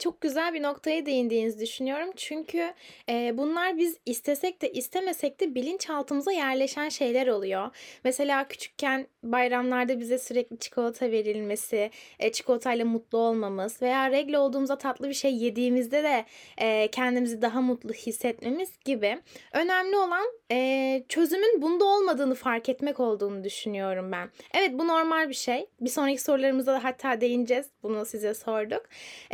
Çok 0.00 0.20
güzel 0.20 0.54
bir 0.54 0.62
noktaya 0.62 1.06
değindiğinizi 1.06 1.60
düşünüyorum. 1.60 2.10
Çünkü 2.16 2.74
e, 3.08 3.38
bunlar 3.38 3.78
biz 3.78 3.96
istesek 4.06 4.62
de 4.62 4.72
istemesek 4.72 5.40
de 5.40 5.54
bilinçaltımıza 5.54 6.32
yerleşen 6.32 6.88
şeyler 6.88 7.26
oluyor. 7.26 7.70
Mesela 8.04 8.48
küçükken 8.48 9.06
bayramlarda 9.22 10.00
bize 10.00 10.18
sürekli 10.18 10.58
çikolata 10.58 11.10
verilmesi, 11.10 11.90
e, 12.18 12.32
çikolatayla 12.32 12.84
mutlu 12.84 13.18
olmamız 13.18 13.82
veya 13.82 14.10
regle 14.10 14.38
olduğumuzda 14.38 14.78
tatlı 14.78 15.08
bir 15.08 15.14
şey 15.14 15.36
yediğimizde 15.36 16.02
de 16.02 16.24
e, 16.58 16.88
kendimizi 16.88 17.42
daha 17.42 17.60
mutlu 17.60 17.92
hissetmemiz 17.92 18.70
gibi. 18.84 19.18
Önemli 19.52 19.96
olan 19.96 20.26
e, 20.52 21.02
çözümün 21.08 21.62
bunda 21.62 21.84
olmadığını 21.84 22.34
fark 22.34 22.68
etmek 22.68 23.00
olduğunu 23.00 23.44
düşünüyorum 23.44 24.12
ben. 24.12 24.30
Evet 24.54 24.70
bu 24.72 24.88
normal 24.88 25.28
bir 25.28 25.34
şey. 25.34 25.66
Bir 25.80 25.90
sonraki 25.90 26.22
sorularımızda 26.22 26.72
da 26.72 26.84
hatta 26.84 27.20
değineceğiz. 27.20 27.66
Bunu 27.82 28.06
size 28.06 28.34
sorduk. 28.34 28.82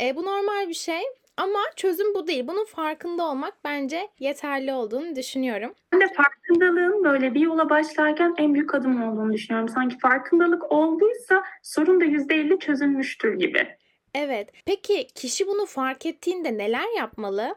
E, 0.01 0.15
bu 0.15 0.25
normal 0.25 0.56
bir 0.67 0.73
şey 0.73 1.01
ama 1.37 1.59
çözüm 1.75 2.13
bu 2.13 2.27
değil. 2.27 2.47
Bunun 2.47 2.65
farkında 2.65 3.23
olmak 3.23 3.53
bence 3.63 4.07
yeterli 4.19 4.73
olduğunu 4.73 5.15
düşünüyorum. 5.15 5.73
Ben 5.93 6.01
de 6.01 6.07
farkındalığın 6.13 7.03
böyle 7.03 7.33
bir 7.33 7.39
yola 7.39 7.69
başlarken 7.69 8.33
en 8.37 8.53
büyük 8.53 8.75
adım 8.75 9.03
olduğunu 9.03 9.33
düşünüyorum. 9.33 9.69
Sanki 9.69 9.97
farkındalık 9.97 10.71
olduysa 10.71 11.43
sorun 11.63 12.01
da 12.01 12.05
%50 12.05 12.59
çözülmüştür 12.59 13.33
gibi. 13.39 13.77
Evet. 14.15 14.49
Peki 14.65 15.07
kişi 15.15 15.47
bunu 15.47 15.65
fark 15.65 16.05
ettiğinde 16.05 16.57
neler 16.57 16.97
yapmalı? 16.97 17.55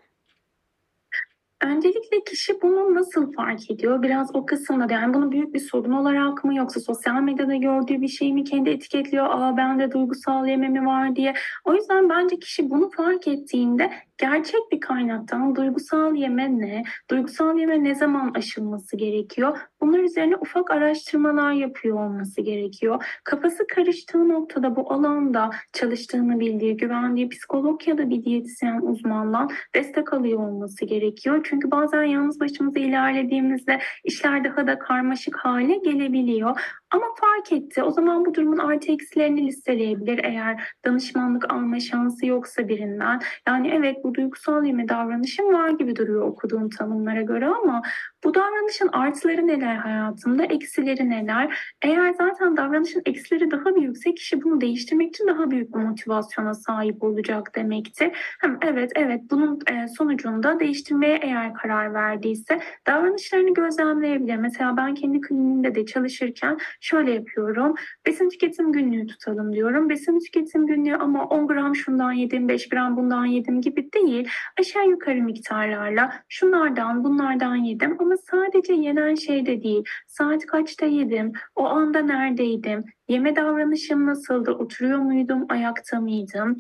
Öncelikle 1.65 2.25
kişi 2.25 2.63
bunu 2.63 2.95
nasıl 2.95 3.33
fark 3.33 3.71
ediyor? 3.71 4.03
Biraz 4.03 4.35
o 4.35 4.47
kısımda 4.47 4.89
da 4.89 4.93
yani 4.93 5.15
bunu 5.15 5.33
büyük 5.33 5.55
bir 5.55 5.59
sorun 5.59 5.93
olarak 5.93 6.45
mı 6.45 6.55
yoksa 6.55 6.81
sosyal 6.81 7.23
medyada 7.23 7.57
gördüğü 7.57 8.01
bir 8.01 8.09
şey 8.09 8.33
mi 8.33 8.45
kendi 8.45 8.71
etiketliyor? 8.71 9.27
Aa 9.31 9.57
bende 9.57 9.93
duygusal 9.93 10.47
yememi 10.47 10.87
var 10.87 11.17
diye. 11.17 11.35
O 11.65 11.75
yüzden 11.75 12.09
bence 12.09 12.39
kişi 12.39 12.71
bunu 12.71 12.91
fark 12.91 13.29
ettiğinde 13.29 13.91
gerçek 14.21 14.61
bir 14.73 14.81
kaynaktan 14.81 15.57
duygusal 15.57 16.15
yeme 16.15 16.59
ne, 16.59 16.83
duygusal 17.11 17.59
yeme 17.59 17.85
ne 17.85 17.95
zaman 17.95 18.33
aşılması 18.35 18.97
gerekiyor? 18.97 19.59
Bunlar 19.81 19.99
üzerine 19.99 20.37
ufak 20.37 20.71
araştırmalar 20.71 21.53
yapıyor 21.53 22.07
olması 22.07 22.41
gerekiyor. 22.41 23.05
Kafası 23.25 23.67
karıştığı 23.67 24.29
noktada 24.29 24.77
bu 24.77 24.93
alanda 24.93 25.51
çalıştığını 25.73 26.41
bildiği, 26.41 26.77
güvendiği 26.77 27.29
psikolog 27.29 27.89
ya 27.89 27.99
da 27.99 28.11
bir 28.11 28.25
diyetisyen 28.25 28.81
uzmandan 28.81 29.51
destek 29.75 30.13
alıyor 30.13 30.39
olması 30.39 30.85
gerekiyor. 30.85 31.41
Çünkü 31.45 31.71
bazen 31.71 32.03
yalnız 32.03 32.41
başımıza 32.41 32.81
ilerlediğimizde 32.81 33.79
işler 34.05 34.45
daha 34.45 34.67
da 34.67 34.79
karmaşık 34.79 35.37
hale 35.37 35.77
gelebiliyor. 35.77 36.61
Ama 36.91 37.07
fark 37.21 37.53
etti. 37.53 37.83
O 37.83 37.91
zaman 37.91 38.25
bu 38.25 38.35
durumun 38.35 38.59
artı 38.59 38.93
eksilerini 38.93 39.47
listeleyebilir 39.47 40.21
eğer 40.25 40.63
danışmanlık 40.85 41.53
alma 41.53 41.81
şansı 41.81 42.27
yoksa 42.27 42.69
birinden. 42.69 43.21
Yani 43.49 43.69
evet 43.69 43.97
bu 44.05 44.10
duygusal 44.15 44.65
yeme 44.65 44.89
davranışım 44.89 45.53
var 45.53 45.69
gibi 45.71 45.97
duruyor 45.97 46.23
okuduğum 46.23 46.71
tanımlara 46.71 47.23
göre 47.23 47.47
ama 47.47 47.83
bu 48.25 48.35
davranışın 48.35 48.89
artıları 48.93 49.47
neler 49.47 49.77
hayatımda, 49.77 50.45
eksileri 50.45 51.11
neler? 51.11 51.75
Eğer 51.83 52.13
zaten 52.13 52.57
davranışın 52.57 53.03
eksileri 53.07 53.51
daha 53.51 53.77
büyükse 53.77 54.15
kişi 54.15 54.43
bunu 54.43 54.61
değiştirmek 54.61 55.09
için 55.09 55.27
daha 55.27 55.51
büyük 55.51 55.75
bir 55.75 55.79
motivasyona 55.79 56.55
sahip 56.55 57.03
olacak 57.03 57.55
demektir. 57.55 58.11
Hem 58.41 58.59
evet 58.63 58.93
evet 58.95 59.21
bunun 59.31 59.59
e, 59.73 59.89
sonucunda 59.89 60.61
değiştirmeye 60.61 61.19
eğer 61.23 61.55
karar 61.55 61.95
verdiyse 61.95 62.61
davranışlarını 62.87 63.55
gözlemleyebilir. 63.55 64.37
Mesela 64.37 64.77
ben 64.77 64.95
kendi 64.95 65.21
kliniğimde 65.21 65.75
de 65.75 65.87
çalışırken 65.87 66.59
şöyle 66.81 67.13
yapıyorum. 67.13 67.75
Besin 68.07 68.29
tüketim 68.29 68.73
günlüğü 68.73 69.07
tutalım 69.07 69.53
diyorum. 69.53 69.89
Besin 69.89 70.19
tüketim 70.19 70.67
günlüğü 70.67 70.95
ama 70.95 71.25
10 71.25 71.47
gram 71.47 71.77
şundan 71.77 72.13
yedim, 72.13 72.49
5 72.49 72.69
gram 72.69 72.97
bundan 72.97 73.25
yedim 73.25 73.61
gibi 73.61 73.93
değil. 73.93 74.29
Aşağı 74.61 74.89
yukarı 74.89 75.23
miktarlarla 75.23 76.13
şunlardan 76.29 77.05
bunlardan 77.05 77.55
yedim 77.55 77.97
ama 77.99 78.10
sadece 78.17 78.73
yenen 78.73 79.15
şey 79.15 79.47
de 79.47 79.63
değil. 79.63 79.85
Saat 80.07 80.47
kaçta 80.47 80.87
yedim, 80.87 81.33
o 81.57 81.65
anda 81.65 82.01
neredeydim, 82.01 82.85
Yeme 83.11 83.37
davranışım 83.37 84.07
nasıldı? 84.07 84.51
Oturuyor 84.53 84.99
muydum? 84.99 85.47
Ayakta 85.49 86.01
mıydım? 86.01 86.57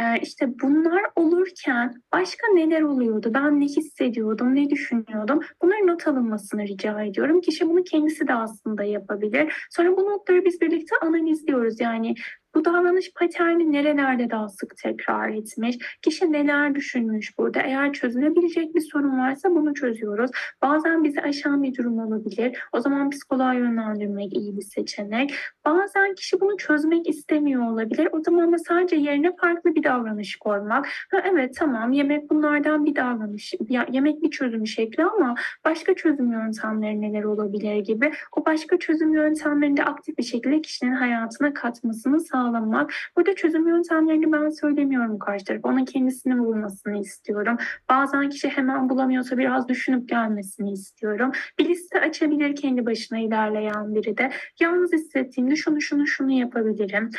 Ee, 0.00 0.20
işte 0.22 0.46
bunlar 0.62 1.02
olurken 1.16 1.94
başka 2.12 2.46
neler 2.54 2.82
oluyordu? 2.82 3.30
Ben 3.34 3.60
ne 3.60 3.64
hissediyordum? 3.64 4.54
Ne 4.54 4.70
düşünüyordum? 4.70 5.40
Bunların 5.62 5.86
not 5.86 6.08
alınmasını 6.08 6.62
rica 6.62 7.02
ediyorum. 7.02 7.40
Kişi 7.40 7.68
bunu 7.68 7.84
kendisi 7.84 8.28
de 8.28 8.34
aslında 8.34 8.84
yapabilir. 8.84 9.66
Sonra 9.70 9.96
bu 9.96 10.04
notları 10.04 10.44
biz 10.44 10.60
birlikte 10.60 10.96
analizliyoruz. 11.02 11.80
Yani 11.80 12.14
bu 12.54 12.64
davranış 12.64 13.12
paterni 13.14 13.72
nerelerde 13.72 14.30
daha 14.30 14.48
sık 14.48 14.76
tekrar 14.76 15.28
etmiş? 15.28 15.78
Kişi 16.02 16.32
neler 16.32 16.74
düşünmüş 16.74 17.38
burada? 17.38 17.60
Eğer 17.60 17.92
çözülebilecek 17.92 18.74
bir 18.74 18.80
sorun 18.80 19.18
varsa 19.18 19.50
bunu 19.50 19.74
çözüyoruz. 19.74 20.30
Bazen 20.62 21.04
bizi 21.04 21.20
aşan 21.20 21.62
bir 21.62 21.74
durum 21.74 21.98
olabilir. 21.98 22.58
O 22.72 22.80
zaman 22.80 23.10
psikoloğa 23.10 23.54
yönlendirmek 23.54 24.36
iyi 24.36 24.56
bir 24.56 24.62
seçenek. 24.62 25.34
Bazen 25.64 26.14
kişi 26.14 26.40
bunu 26.40 26.56
çözmek 26.56 27.08
istemiyor 27.08 27.72
olabilir. 27.72 28.08
O 28.12 28.20
zaman 28.20 28.52
da 28.52 28.58
sadece 28.58 28.96
yerine 28.96 29.36
farklı 29.36 29.74
bir 29.74 29.82
davranış 29.82 30.36
koymak. 30.36 30.86
Ha, 31.10 31.22
evet 31.32 31.56
tamam 31.58 31.92
yemek 31.92 32.30
bunlardan 32.30 32.84
bir 32.84 32.96
davranış. 32.96 33.54
Yemek 33.90 34.22
bir 34.22 34.30
çözüm 34.30 34.66
şekli 34.66 35.04
ama 35.04 35.34
başka 35.64 35.94
çözüm 35.94 36.32
yöntemleri 36.32 37.00
neler 37.00 37.24
olabilir 37.24 37.76
gibi. 37.76 38.12
O 38.36 38.46
başka 38.46 38.78
çözüm 38.78 39.14
yöntemlerini 39.14 39.76
de 39.76 39.84
aktif 39.84 40.18
bir 40.18 40.22
şekilde 40.22 40.62
kişinin 40.62 40.92
hayatına 40.92 41.54
katmasını 41.54 42.20
sağlıyor 42.20 42.41
sağlamak. 42.42 42.92
Burada 43.16 43.34
çözüm 43.34 43.68
yöntemlerini 43.68 44.32
ben 44.32 44.48
söylemiyorum 44.48 45.18
karşı 45.18 45.44
taraf. 45.44 45.60
Onun 45.64 45.84
kendisini 45.84 46.38
bulmasını 46.38 47.00
istiyorum. 47.00 47.56
Bazen 47.88 48.28
kişi 48.28 48.48
hemen 48.48 48.88
bulamıyorsa 48.88 49.38
biraz 49.38 49.68
düşünüp 49.68 50.08
gelmesini 50.08 50.72
istiyorum. 50.72 51.32
Bir 51.58 51.68
liste 51.68 52.00
açabilir 52.00 52.56
kendi 52.56 52.86
başına 52.86 53.18
ilerleyen 53.18 53.94
biri 53.94 54.18
de. 54.18 54.30
Yalnız 54.60 54.92
hissettiğimde 54.92 55.56
şunu 55.56 55.80
şunu 55.80 56.06
şunu 56.06 56.32
yapabilirim. 56.32 57.10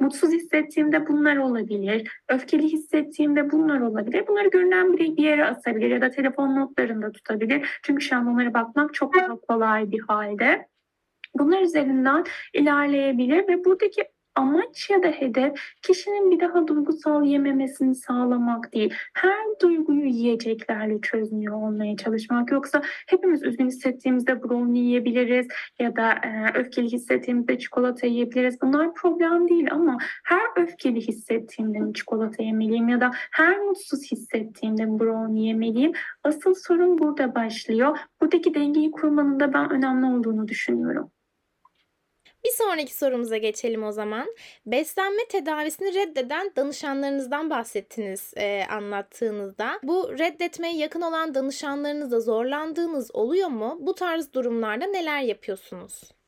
Mutsuz 0.00 0.32
hissettiğimde 0.32 1.06
bunlar 1.06 1.36
olabilir. 1.36 2.08
Öfkeli 2.28 2.62
hissettiğimde 2.62 3.50
bunlar 3.50 3.80
olabilir. 3.80 4.24
Bunları 4.28 4.48
görünen 4.48 4.92
biri 4.92 5.16
bir 5.16 5.22
yere 5.22 5.44
asabilir 5.44 5.90
ya 5.90 6.00
da 6.00 6.10
telefon 6.10 6.56
notlarında 6.56 7.12
tutabilir. 7.12 7.80
Çünkü 7.82 8.04
şu 8.04 8.16
an 8.16 8.26
onlara 8.26 8.54
bakmak 8.54 8.94
çok 8.94 9.14
daha 9.14 9.40
kolay 9.40 9.90
bir 9.90 10.00
halde. 10.00 10.66
Bunlar 11.34 11.62
üzerinden 11.62 12.24
ilerleyebilir 12.54 13.48
ve 13.48 13.64
buradaki 13.64 14.04
amaç 14.34 14.90
ya 14.90 15.02
da 15.02 15.08
hedef 15.08 15.52
kişinin 15.82 16.30
bir 16.30 16.40
daha 16.40 16.68
duygusal 16.68 17.24
yememesini 17.24 17.94
sağlamak 17.94 18.72
değil. 18.72 18.94
Her 19.14 19.46
duyguyu 19.62 20.04
yiyeceklerle 20.04 21.00
çözmüyor 21.00 21.54
olmaya 21.54 21.96
çalışmak. 21.96 22.50
Yoksa 22.52 22.82
hepimiz 23.06 23.42
üzgün 23.42 23.66
hissettiğimizde 23.66 24.42
brownie 24.42 24.82
yiyebiliriz 24.82 25.48
ya 25.78 25.96
da 25.96 26.12
e, 26.12 26.58
öfkeli 26.58 26.92
hissettiğimizde 26.92 27.58
çikolata 27.58 28.06
yiyebiliriz. 28.06 28.62
Bunlar 28.62 28.94
problem 28.94 29.48
değil 29.48 29.68
ama 29.70 29.98
her 30.24 30.62
öfkeli 30.62 31.00
hissettiğimde 31.00 31.92
çikolata 31.92 32.42
yemeliyim 32.42 32.88
ya 32.88 33.00
da 33.00 33.10
her 33.30 33.58
mutsuz 33.58 34.12
hissettiğimde 34.12 34.84
mi 34.84 35.00
brownie 35.00 35.46
yemeliyim? 35.46 35.92
Asıl 36.24 36.54
sorun 36.54 36.98
burada 36.98 37.34
başlıyor. 37.34 37.98
Buradaki 38.20 38.54
dengeyi 38.54 38.90
kurmanın 38.90 39.40
da 39.40 39.52
ben 39.52 39.70
önemli 39.70 40.06
olduğunu 40.06 40.48
düşünüyorum. 40.48 41.10
Bir 42.44 42.50
sonraki 42.50 42.94
sorumuza 42.94 43.36
geçelim 43.36 43.84
o 43.84 43.92
zaman. 43.92 44.34
Beslenme 44.66 45.24
tedavisini 45.28 45.94
reddeden 45.94 46.52
danışanlarınızdan 46.56 47.50
bahsettiniz 47.50 48.32
e, 48.36 48.64
anlattığınızda. 48.70 49.80
Bu 49.82 50.18
reddetmeye 50.18 50.76
yakın 50.76 51.00
olan 51.00 51.34
danışanlarınızda 51.34 52.20
zorlandığınız 52.20 53.14
oluyor 53.14 53.48
mu? 53.48 53.76
Bu 53.80 53.94
tarz 53.94 54.32
durumlarda 54.32 54.86
neler 54.86 55.20
yapıyorsunuz? 55.20 56.19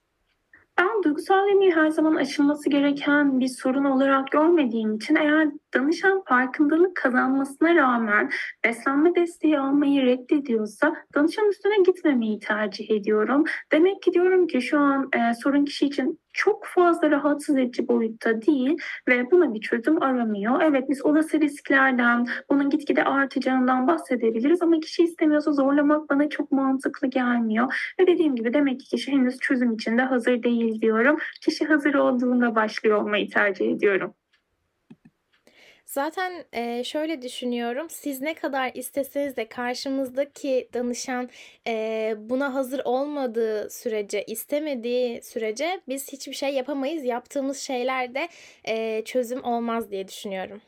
Ben 0.82 1.02
duygusal 1.02 1.48
yemeği 1.48 1.72
her 1.72 1.88
zaman 1.88 2.14
aşılması 2.14 2.70
gereken 2.70 3.40
bir 3.40 3.48
sorun 3.48 3.84
olarak 3.84 4.30
görmediğim 4.30 4.94
için 4.94 5.14
eğer 5.14 5.48
danışan 5.74 6.22
farkındalık 6.28 6.96
kazanmasına 6.96 7.74
rağmen 7.74 8.30
beslenme 8.64 9.14
desteği 9.14 9.58
almayı 9.58 10.02
reddediyorsa 10.02 10.94
danışan 11.14 11.48
üstüne 11.48 11.82
gitmemeyi 11.86 12.38
tercih 12.38 12.90
ediyorum. 12.90 13.44
Demek 13.72 14.02
ki 14.02 14.12
diyorum 14.12 14.46
ki 14.46 14.62
şu 14.62 14.78
an 14.78 15.10
e, 15.12 15.34
sorun 15.34 15.64
kişi 15.64 15.86
için 15.86 16.20
çok 16.32 16.66
fazla 16.66 17.10
rahatsız 17.10 17.58
edici 17.58 17.88
boyutta 17.88 18.42
değil 18.42 18.76
ve 19.08 19.30
buna 19.30 19.54
bir 19.54 19.60
çözüm 19.60 20.02
aramıyor. 20.02 20.60
Evet 20.62 20.84
biz 20.88 21.04
olası 21.04 21.40
risklerden, 21.40 22.26
bunun 22.50 22.70
gitgide 22.70 23.04
artacağından 23.04 23.86
bahsedebiliriz 23.86 24.62
ama 24.62 24.80
kişi 24.80 25.02
istemiyorsa 25.02 25.52
zorlamak 25.52 26.10
bana 26.10 26.28
çok 26.28 26.52
mantıklı 26.52 27.08
gelmiyor. 27.08 27.94
Ve 28.00 28.06
dediğim 28.06 28.36
gibi 28.36 28.54
demek 28.54 28.80
ki 28.80 28.86
kişi 28.86 29.12
henüz 29.12 29.38
çözüm 29.38 29.72
için 29.74 29.98
de 29.98 30.02
hazır 30.02 30.42
değil 30.42 30.80
diyorum. 30.80 31.18
Kişi 31.40 31.64
hazır 31.64 31.94
olduğunda 31.94 32.54
başlıyor 32.54 33.02
olmayı 33.02 33.30
tercih 33.30 33.70
ediyorum. 33.70 34.14
Zaten 35.92 36.44
e, 36.52 36.84
şöyle 36.84 37.22
düşünüyorum. 37.22 37.86
Siz 37.90 38.20
ne 38.20 38.34
kadar 38.34 38.70
isteseniz 38.74 39.36
de 39.36 39.48
karşımızdaki 39.48 40.68
danışan 40.74 41.28
e, 41.66 42.14
buna 42.18 42.54
hazır 42.54 42.80
olmadığı 42.84 43.70
sürece, 43.70 44.24
istemediği 44.24 45.22
sürece 45.22 45.80
biz 45.88 46.12
hiçbir 46.12 46.32
şey 46.32 46.54
yapamayız. 46.54 47.04
Yaptığımız 47.04 47.58
şeylerde 47.58 48.28
e, 48.64 49.04
çözüm 49.04 49.44
olmaz 49.44 49.90
diye 49.90 50.08
düşünüyorum. 50.08 50.60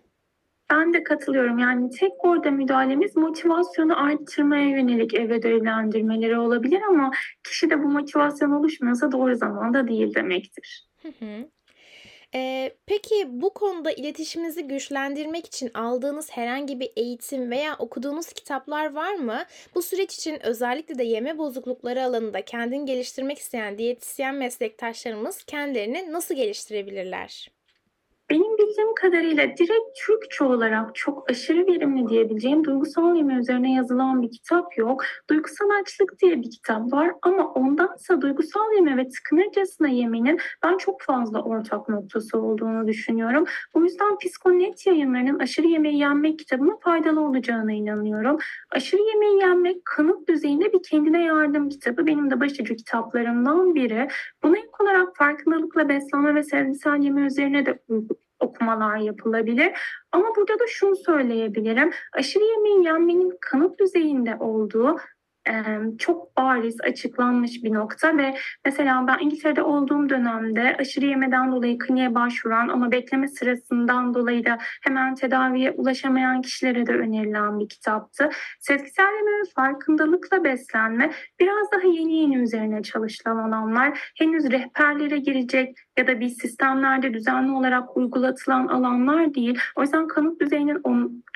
Ben 0.71 0.93
de 0.93 1.03
katılıyorum. 1.03 1.59
Yani 1.59 1.91
tek 1.91 2.25
orada 2.25 2.51
müdahalemiz 2.51 3.17
motivasyonu 3.17 4.03
arttırmaya 4.03 4.69
yönelik 4.69 5.15
ev 5.15 5.31
ödevlendirmeleri 5.31 6.39
olabilir 6.39 6.81
ama 6.89 7.11
kişi 7.45 7.71
de 7.71 7.83
bu 7.83 7.89
motivasyon 7.89 8.51
oluşmuyorsa 8.51 9.13
doğru 9.13 9.35
zamanda 9.35 9.89
değil 9.89 10.15
demektir. 10.15 10.89
Hı 11.03 11.09
hı. 11.09 11.49
Ee, 12.35 12.77
peki 12.87 13.25
bu 13.29 13.55
konuda 13.55 13.91
iletişiminizi 13.93 14.63
güçlendirmek 14.69 15.47
için 15.47 15.71
aldığınız 15.75 16.31
herhangi 16.31 16.81
bir 16.81 16.93
eğitim 16.97 17.51
veya 17.51 17.77
okuduğunuz 17.79 18.33
kitaplar 18.33 18.95
var 18.95 19.15
mı? 19.15 19.45
Bu 19.75 19.83
süreç 19.83 20.15
için 20.15 20.47
özellikle 20.47 20.99
de 20.99 21.05
yeme 21.05 21.39
bozuklukları 21.39 22.05
alanında 22.05 22.45
kendini 22.45 22.85
geliştirmek 22.85 23.39
isteyen 23.39 23.79
diyetisyen 23.79 24.35
meslektaşlarımız 24.35 25.45
kendilerini 25.45 26.13
nasıl 26.13 26.35
geliştirebilirler? 26.35 27.49
Benim 28.31 28.59
bildiğim 28.59 28.95
kadarıyla 28.95 29.43
direkt 29.43 29.99
Türkçe 30.07 30.45
olarak 30.45 30.95
çok 30.95 31.31
aşırı 31.31 31.67
verimli 31.67 32.09
diyebileceğim 32.09 32.65
duygusal 32.65 33.17
yeme 33.17 33.35
üzerine 33.35 33.75
yazılan 33.75 34.23
bir 34.23 34.31
kitap 34.31 34.79
yok. 34.79 35.05
Duygusal 35.31 35.71
açlık 35.81 36.21
diye 36.23 36.41
bir 36.43 36.51
kitap 36.51 36.93
var 36.93 37.11
ama 37.23 37.53
ondansa 37.53 38.21
duygusal 38.21 38.73
yeme 38.75 38.97
ve 38.97 39.09
tıkınırcasına 39.09 39.89
yemenin 39.89 40.39
ben 40.65 40.77
çok 40.77 41.03
fazla 41.03 41.43
ortak 41.43 41.89
noktası 41.89 42.39
olduğunu 42.39 42.89
düşünüyorum. 42.89 43.45
Bu 43.75 43.85
yüzden 43.85 44.19
Psikonet 44.19 44.87
yayınlarının 44.87 45.39
aşırı 45.39 45.67
yemeği 45.67 45.99
yenmek 45.99 46.39
kitabına 46.39 46.77
faydalı 46.77 47.21
olacağına 47.21 47.73
inanıyorum. 47.73 48.39
Aşırı 48.71 49.03
yemeği 49.03 49.41
yenmek 49.41 49.85
kanıt 49.85 50.29
düzeyinde 50.29 50.73
bir 50.73 50.83
kendine 50.83 51.25
yardım 51.25 51.69
kitabı. 51.69 52.07
Benim 52.07 52.31
de 52.31 52.41
başucu 52.41 52.77
kitaplarımdan 52.77 53.75
biri. 53.75 54.09
Buna 54.43 54.57
olarak 54.81 55.17
farkındalıkla 55.17 55.89
beslenme 55.89 56.35
ve 56.35 56.43
sevgisel 56.43 57.03
yeme 57.03 57.21
üzerine 57.21 57.67
de 57.67 57.79
okumalar 58.41 58.97
yapılabilir. 58.97 59.73
Ama 60.13 60.27
burada 60.37 60.59
da 60.59 60.67
şunu 60.69 60.97
söyleyebilirim. 60.97 61.91
Aşırı 62.13 62.45
yemeğin 62.45 62.83
yenmenin 62.83 63.39
kanıt 63.41 63.81
düzeyinde 63.81 64.37
olduğu 64.41 64.97
çok 65.99 66.37
bariz 66.37 66.81
açıklanmış 66.81 67.65
bir 67.65 67.73
nokta 67.73 68.17
ve 68.17 68.35
mesela 68.65 69.07
ben 69.07 69.19
İngiltere'de 69.19 69.63
olduğum 69.63 70.09
dönemde 70.09 70.77
aşırı 70.79 71.07
yemeden 71.07 71.53
dolayı 71.53 71.79
kliniğe 71.79 72.15
başvuran 72.15 72.69
ama 72.69 72.93
bekleme 72.93 73.29
sırasından 73.29 74.15
dolayı 74.15 74.45
da 74.45 74.59
hemen 74.83 75.15
tedaviye 75.15 75.71
ulaşamayan 75.71 76.43
kişilere 76.43 76.87
de 76.87 76.93
önerilen 76.93 77.61
bir 77.61 77.69
kitaptı. 77.69 78.29
Sezgisel 78.61 79.05
yeme 79.05 79.31
ve 79.31 79.51
farkındalıkla 79.57 80.45
beslenme 80.45 81.11
biraz 81.41 81.73
daha 81.73 81.93
yeni 81.93 82.17
yeni 82.17 82.37
üzerine 82.37 82.83
çalışılan 82.83 83.37
alanlar. 83.37 84.13
Henüz 84.19 84.51
rehberlere 84.51 85.19
girecek 85.19 85.77
ya 85.99 86.07
da 86.07 86.21
bir 86.21 86.29
sistemlerde 86.29 87.15
düzenli 87.15 87.53
olarak 87.53 87.97
uygulatılan 87.97 88.67
alanlar 88.67 89.35
değil. 89.35 89.59
O 89.77 89.83
yüzden 89.83 90.07
kanıt 90.07 90.41
düzeyinin 90.41 90.83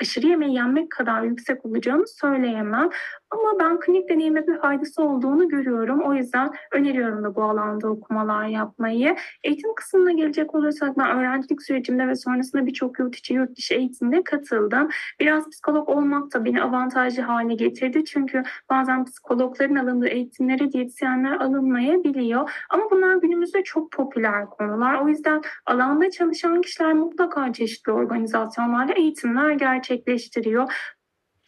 aşırı 0.02 0.26
yemeği 0.26 0.54
yenmek 0.54 0.90
kadar 0.90 1.22
yüksek 1.22 1.66
olacağını 1.66 2.06
söyleyemem. 2.06 2.90
Ama 3.30 3.58
ben 3.60 3.80
klinik 3.80 3.97
deneyime 4.08 4.46
bir 4.46 4.58
faydası 4.58 5.02
olduğunu 5.02 5.48
görüyorum. 5.48 6.00
O 6.00 6.14
yüzden 6.14 6.50
öneriyorum 6.72 7.24
da 7.24 7.34
bu 7.34 7.42
alanda 7.42 7.88
okumalar 7.88 8.44
yapmayı. 8.44 9.16
Eğitim 9.44 9.74
kısmına 9.74 10.12
gelecek 10.12 10.54
olursak 10.54 10.98
ben 10.98 11.18
öğrencilik 11.18 11.62
sürecimde 11.62 12.08
ve 12.08 12.14
sonrasında 12.14 12.66
birçok 12.66 12.98
yurt 12.98 13.16
içi 13.16 13.34
yurt 13.34 13.56
dışı 13.56 13.74
eğitimde 13.74 14.24
katıldım. 14.24 14.88
Biraz 15.20 15.50
psikolog 15.50 15.88
olmak 15.88 16.34
da 16.34 16.44
beni 16.44 16.62
avantajlı 16.62 17.22
hale 17.22 17.54
getirdi. 17.54 18.04
Çünkü 18.04 18.42
bazen 18.70 19.04
psikologların 19.04 19.76
alındığı 19.76 20.08
eğitimlere 20.08 20.72
diyetisyenler 20.72 21.32
alınmayabiliyor. 21.32 22.50
Ama 22.70 22.90
bunlar 22.90 23.16
günümüzde 23.16 23.62
çok 23.64 23.92
popüler 23.92 24.46
konular. 24.46 24.94
O 24.94 25.08
yüzden 25.08 25.42
alanda 25.66 26.11
çalışan 26.11 26.61
kişiler 26.61 26.92
mutlaka 26.92 27.52
çeşitli 27.52 27.92
organizasyonlarla 27.92 28.92
eğitimler 28.92 29.50
gerçekleştiriyor. 29.50 30.72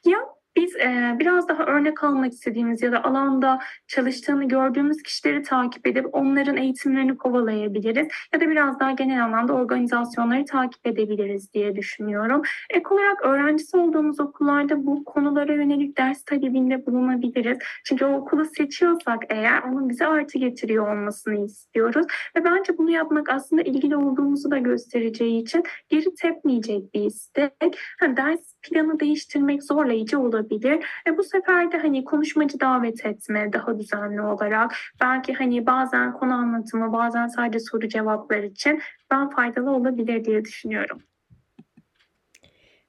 Ya 0.05 0.19
biz 0.57 0.77
e, 0.77 1.17
biraz 1.19 1.49
daha 1.49 1.65
örnek 1.65 2.05
almak 2.05 2.33
istediğimiz 2.33 2.83
ya 2.83 2.93
da 2.93 3.05
alanda 3.05 3.59
çalıştığını 3.87 4.49
gördüğümüz 4.49 5.03
kişileri 5.03 5.43
takip 5.43 5.87
edip 5.87 6.07
onların 6.13 6.57
eğitimlerini 6.57 7.17
kovalayabiliriz 7.17 8.09
ya 8.35 8.41
da 8.41 8.51
biraz 8.51 8.81
daha 8.81 8.93
genel 8.93 9.25
anlamda 9.25 9.53
organizasyonları 9.53 10.45
takip 10.45 10.87
edebiliriz 10.87 11.53
diye 11.55 11.77
düşünüyorum. 11.77 12.43
Ek 12.71 12.85
olarak 12.91 13.25
öğrencisi 13.25 13.77
olduğumuz 13.77 14.21
okullarda 14.21 14.87
bu 14.87 15.05
konulara 15.05 15.53
yönelik 15.53 15.99
ders 15.99 16.25
talebinde 16.25 16.87
bulunabiliriz. 16.87 17.59
Çünkü 17.85 18.05
o 18.05 18.15
okulu 18.15 18.45
seçiyorsak 18.45 19.23
eğer 19.29 19.63
onun 19.63 19.89
bize 19.89 20.07
artı 20.07 20.39
getiriyor 20.39 20.97
olmasını 20.97 21.45
istiyoruz 21.45 22.07
ve 22.37 22.45
bence 22.45 22.79
bunu 22.79 22.91
yapmak 22.91 23.29
aslında 23.29 23.63
ilgili 23.63 23.97
olduğumuzu 23.97 24.51
da 24.51 24.59
göstereceği 24.59 25.43
için 25.43 25.65
geri 25.89 26.15
tepmeyecek 26.15 26.95
bir 26.95 27.05
istek. 27.05 27.79
Ha, 28.01 28.17
ders 28.17 28.55
planı 28.63 29.01
değiştirmek 29.01 29.63
zorlayıcı 29.63 30.19
olabilir. 30.21 30.87
E 31.07 31.17
bu 31.17 31.23
sefer 31.23 31.73
de 31.73 31.79
hani 31.79 32.05
konuşmacı 32.05 32.61
davet 32.61 33.07
etme 33.07 33.53
daha 33.53 33.79
düzenli 33.79 34.23
olarak 34.23 34.77
belki 35.01 35.35
hani 35.35 35.67
bazen 35.67 36.13
konu 36.13 36.35
anlatımı 36.35 36.93
bazen 36.93 37.27
sadece 37.27 37.61
soru 37.61 37.89
cevaplar 37.89 38.43
için 38.43 38.81
ben 39.11 39.31
faydalı 39.31 39.71
olabilir 39.71 40.25
diye 40.25 40.45
düşünüyorum. 40.45 41.03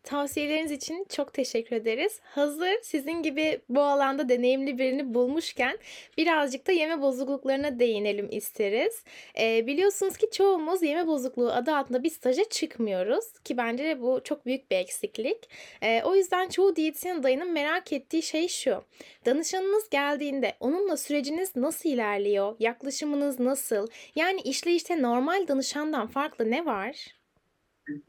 Tavsiyeleriniz 0.04 0.72
için 0.72 1.06
çok 1.10 1.34
teşekkür 1.34 1.76
ederiz. 1.76 2.20
Hazır 2.24 2.70
sizin 2.84 3.24
gibi 3.24 3.62
bu 3.70 3.82
alanda 3.82 4.30
deneyimli 4.30 4.78
birini 4.78 5.14
bulmuşken 5.14 5.78
birazcık 6.18 6.68
da 6.68 6.72
yeme 6.72 7.02
bozukluklarına 7.02 7.80
değinelim 7.80 8.28
isteriz. 8.32 9.04
Ee, 9.40 9.68
biliyorsunuz 9.68 10.18
ki 10.18 10.32
çoğumuz 10.32 10.84
yeme 10.84 11.08
bozukluğu 11.08 11.52
adı 11.52 11.76
altında 11.76 12.04
bir 12.04 12.10
staja 12.10 12.44
çıkmıyoruz 12.50 13.40
ki 13.44 13.58
bence 13.58 14.02
bu 14.02 14.22
çok 14.24 14.46
büyük 14.46 14.72
bir 14.72 14.76
eksiklik. 14.76 15.50
Ee, 15.82 16.02
o 16.04 16.16
yüzden 16.16 16.50
çoğu 16.50 16.76
diyetisyen 16.76 17.24
dayının 17.24 17.52
merak 17.52 17.94
ettiği 17.94 18.24
şey 18.24 18.48
şu. 18.48 18.84
Danışanınız 19.26 19.90
geldiğinde 19.90 20.54
onunla 20.60 20.98
süreciniz 20.98 21.56
nasıl 21.56 21.90
ilerliyor? 21.90 22.56
Yaklaşımınız 22.60 23.40
nasıl? 23.40 23.88
Yani 24.16 24.42
işleyişte 24.42 25.02
normal 25.02 25.48
danışandan 25.48 26.08
farklı 26.08 26.52
ne 26.52 26.66
var? 26.66 27.21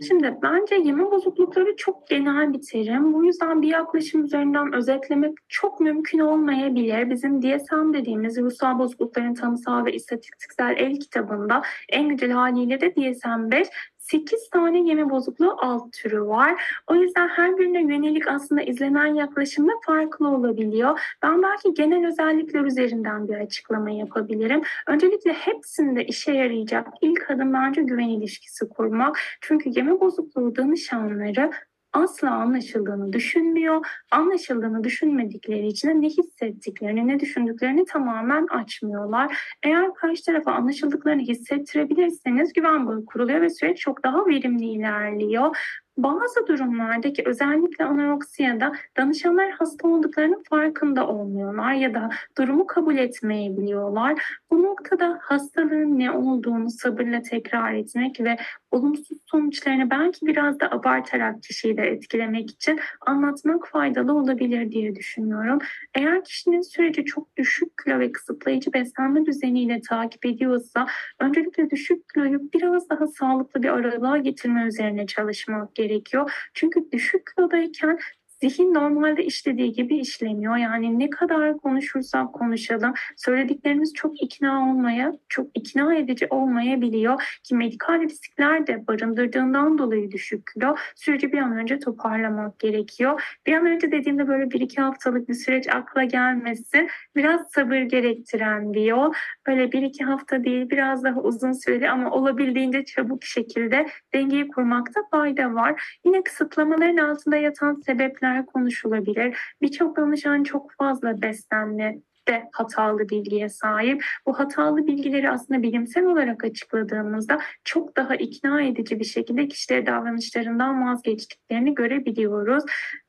Şimdi 0.06 0.38
bence 0.42 0.74
yeme 0.74 1.10
bozuklukları 1.10 1.76
çok 1.76 2.08
genel 2.08 2.52
bir 2.52 2.60
terim. 2.60 3.14
Bu 3.14 3.24
yüzden 3.24 3.62
bir 3.62 3.68
yaklaşım 3.68 4.24
üzerinden 4.24 4.72
özetlemek 4.72 5.32
çok 5.48 5.80
mümkün 5.80 6.18
olmayabilir. 6.18 7.10
Bizim 7.10 7.42
DSM 7.42 7.92
dediğimiz 7.92 8.38
ruhsal 8.38 8.78
bozuklukların 8.78 9.34
tanısal 9.34 9.84
ve 9.84 9.92
istatistiksel 9.92 10.74
el 10.76 11.00
kitabında 11.00 11.62
en 11.88 12.08
güzel 12.08 12.30
haliyle 12.30 12.80
de 12.80 12.86
DSM-5 12.86 13.66
8 14.02 14.50
tane 14.50 14.88
yeme 14.88 15.10
bozukluğu 15.10 15.56
alt 15.60 15.92
türü 15.92 16.22
var. 16.22 16.62
O 16.86 16.94
yüzden 16.94 17.28
her 17.28 17.58
birine 17.58 17.82
yönelik 17.82 18.28
aslında 18.28 18.62
izlenen 18.62 19.14
yaklaşımda 19.14 19.72
farklı 19.86 20.28
olabiliyor. 20.28 21.00
Ben 21.22 21.42
belki 21.42 21.74
genel 21.74 22.06
özellikler 22.06 22.60
üzerinden 22.60 23.28
bir 23.28 23.34
açıklama 23.34 23.90
yapabilirim. 23.90 24.62
Öncelikle 24.86 25.32
hepsinde 25.32 26.04
işe 26.04 26.32
yarayacak 26.32 26.88
ilk 27.00 27.30
adım 27.30 27.52
bence 27.52 27.82
güven 27.82 28.08
ilişkisi 28.08 28.68
kurmak. 28.68 29.18
Çünkü 29.40 29.70
yeme 29.74 30.00
bozukluğu 30.00 30.56
danışanları 30.56 31.50
asla 31.92 32.30
anlaşıldığını 32.30 33.12
düşünmüyor. 33.12 33.86
Anlaşıldığını 34.10 34.84
düşünmedikleri 34.84 35.66
için 35.66 35.88
de 35.88 36.00
ne 36.00 36.06
hissettiklerini, 36.06 37.08
ne 37.08 37.20
düşündüklerini 37.20 37.84
tamamen 37.84 38.46
açmıyorlar. 38.46 39.38
Eğer 39.62 39.94
karşı 39.94 40.24
tarafa 40.24 40.52
anlaşıldıklarını 40.52 41.22
hissettirebilirseniz 41.22 42.52
güven 42.52 42.86
bağı 42.86 43.04
kuruluyor 43.04 43.40
ve 43.40 43.50
süreç 43.50 43.78
çok 43.78 44.04
daha 44.04 44.26
verimli 44.26 44.64
ilerliyor. 44.64 45.56
Bazı 45.96 46.46
durumlardaki 46.46 47.22
özellikle 47.26 47.84
anoreksiyada 47.84 48.72
danışanlar 48.96 49.50
hasta 49.50 49.88
olduklarının 49.88 50.42
farkında 50.50 51.06
olmuyorlar 51.08 51.72
ya 51.72 51.94
da 51.94 52.10
durumu 52.38 52.66
kabul 52.66 52.96
etmeyebiliyorlar. 52.96 54.22
Bu 54.50 54.62
noktada 54.62 55.18
hastalığın 55.22 55.98
ne 55.98 56.10
olduğunu 56.10 56.70
sabırla 56.70 57.22
tekrar 57.22 57.74
etmek 57.74 58.20
ve 58.20 58.36
olumsuz 58.72 59.18
sonuçlarını 59.26 59.90
belki 59.90 60.26
biraz 60.26 60.60
da 60.60 60.70
abartarak 60.70 61.42
kişiyi 61.42 61.76
de 61.76 61.82
etkilemek 61.82 62.50
için 62.50 62.80
anlatmak 63.06 63.68
faydalı 63.68 64.14
olabilir 64.14 64.72
diye 64.72 64.94
düşünüyorum. 64.94 65.58
Eğer 65.94 66.24
kişinin 66.24 66.60
süreci 66.60 67.04
çok 67.04 67.36
düşük 67.36 67.68
kilo 67.84 67.98
ve 67.98 68.12
kısıtlayıcı 68.12 68.72
beslenme 68.72 69.26
düzeniyle 69.26 69.80
takip 69.88 70.26
ediyorsa 70.26 70.86
öncelikle 71.20 71.70
düşük 71.70 72.08
kiloyu 72.14 72.40
biraz 72.54 72.90
daha 72.90 73.06
sağlıklı 73.06 73.62
bir 73.62 73.68
aralığa 73.68 74.18
getirme 74.18 74.66
üzerine 74.66 75.06
çalışmak 75.06 75.74
gerekiyor. 75.74 76.32
Çünkü 76.54 76.80
düşük 76.92 77.22
kilodayken 77.26 77.98
zihin 78.42 78.74
normalde 78.74 79.24
işlediği 79.24 79.72
gibi 79.72 79.98
işlemiyor. 79.98 80.56
Yani 80.56 80.98
ne 80.98 81.10
kadar 81.10 81.58
konuşursak 81.58 82.32
konuşalım 82.32 82.94
söylediklerimiz 83.16 83.94
çok 83.94 84.22
ikna 84.22 84.70
olmaya, 84.70 85.12
çok 85.28 85.46
ikna 85.54 85.94
edici 85.94 86.26
olmayabiliyor 86.30 87.38
ki 87.42 87.54
medikal 87.54 88.02
riskler 88.02 88.66
de 88.66 88.86
barındırdığından 88.86 89.78
dolayı 89.78 90.10
düşük 90.10 90.46
kilo 90.54 90.76
süreci 90.94 91.32
bir 91.32 91.38
an 91.38 91.56
önce 91.56 91.78
toparlamak 91.78 92.58
gerekiyor. 92.58 93.22
Bir 93.46 93.52
an 93.52 93.66
önce 93.66 93.92
dediğimde 93.92 94.28
böyle 94.28 94.50
bir 94.50 94.60
iki 94.60 94.80
haftalık 94.80 95.28
bir 95.28 95.34
süreç 95.34 95.68
akla 95.68 96.04
gelmesi 96.04 96.88
biraz 97.16 97.40
sabır 97.50 97.76
gerektiren 97.76 98.72
bir 98.72 98.84
yol. 98.84 99.12
Böyle 99.46 99.72
bir 99.72 99.82
iki 99.82 100.04
hafta 100.04 100.44
değil 100.44 100.70
biraz 100.70 101.04
daha 101.04 101.20
uzun 101.20 101.52
süreli 101.52 101.90
ama 101.90 102.10
olabildiğince 102.10 102.84
çabuk 102.84 103.24
şekilde 103.24 103.86
dengeyi 104.14 104.48
kurmakta 104.48 105.00
fayda 105.10 105.54
var. 105.54 105.98
Yine 106.04 106.22
kısıtlamaların 106.22 106.96
altında 106.96 107.36
yatan 107.36 107.74
sebepler 107.86 108.31
şeyler 108.32 108.46
konuşulabilir. 108.46 109.36
Birçok 109.62 109.96
danışan 109.96 110.42
çok 110.42 110.72
fazla 110.72 111.22
beslenme 111.22 111.98
de 112.28 112.48
hatalı 112.52 113.08
bilgiye 113.08 113.48
sahip. 113.48 114.04
Bu 114.26 114.38
hatalı 114.38 114.86
bilgileri 114.86 115.30
aslında 115.30 115.62
bilimsel 115.62 116.04
olarak 116.04 116.44
açıkladığımızda 116.44 117.38
çok 117.64 117.96
daha 117.96 118.14
ikna 118.16 118.62
edici 118.62 119.00
bir 119.00 119.04
şekilde 119.04 119.48
kişileri 119.48 119.86
davranışlarından 119.86 120.86
vazgeçtiklerini 120.86 121.74
görebiliyoruz. 121.74 122.64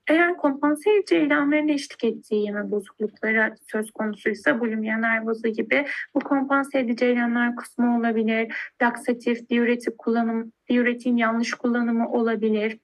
Eğer 0.07 0.37
kompanse 0.37 0.91
edici 0.95 1.15
eylemlerin 1.15 1.67
eşlik 1.67 2.03
ettiği 2.03 2.45
yeme 2.45 2.71
bozuklukları 2.71 3.55
söz 3.71 3.91
konusuysa 3.91 4.59
bulimia 4.59 4.97
nervozu 4.97 5.47
gibi 5.47 5.85
bu 6.15 6.19
kompanse 6.19 6.79
edici 6.79 7.05
eylemler 7.05 7.55
kusma 7.55 7.97
olabilir, 7.97 8.53
laksatif, 8.81 9.49
diüretik 9.49 9.97
kullanım, 9.97 10.51
diüretin 10.69 11.17
yanlış 11.17 11.53
kullanımı 11.53 12.11
olabilir 12.11 12.79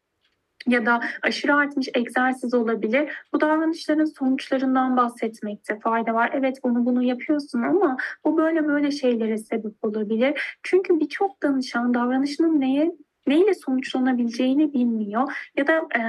ya 0.67 0.85
da 0.85 1.01
aşırı 1.21 1.55
artmış 1.55 1.87
egzersiz 1.93 2.53
olabilir. 2.53 3.09
Bu 3.33 3.41
davranışların 3.41 4.05
sonuçlarından 4.05 4.97
bahsetmekte 4.97 5.79
fayda 5.79 6.13
var. 6.13 6.31
Evet 6.33 6.57
bunu 6.63 6.85
bunu 6.85 7.03
yapıyorsun 7.03 7.61
ama 7.61 7.97
bu 8.25 8.37
böyle 8.37 8.67
böyle 8.67 8.91
şeylere 8.91 9.37
sebep 9.37 9.83
olabilir. 9.83 10.57
Çünkü 10.63 10.99
birçok 10.99 11.43
danışan 11.43 11.93
davranışının 11.93 12.61
neye 12.61 12.91
neyle 13.29 13.53
sonuçlanabileceğini 13.53 14.73
bilmiyor 14.73 15.49
ya 15.57 15.67
da 15.67 15.73
e, 15.77 16.01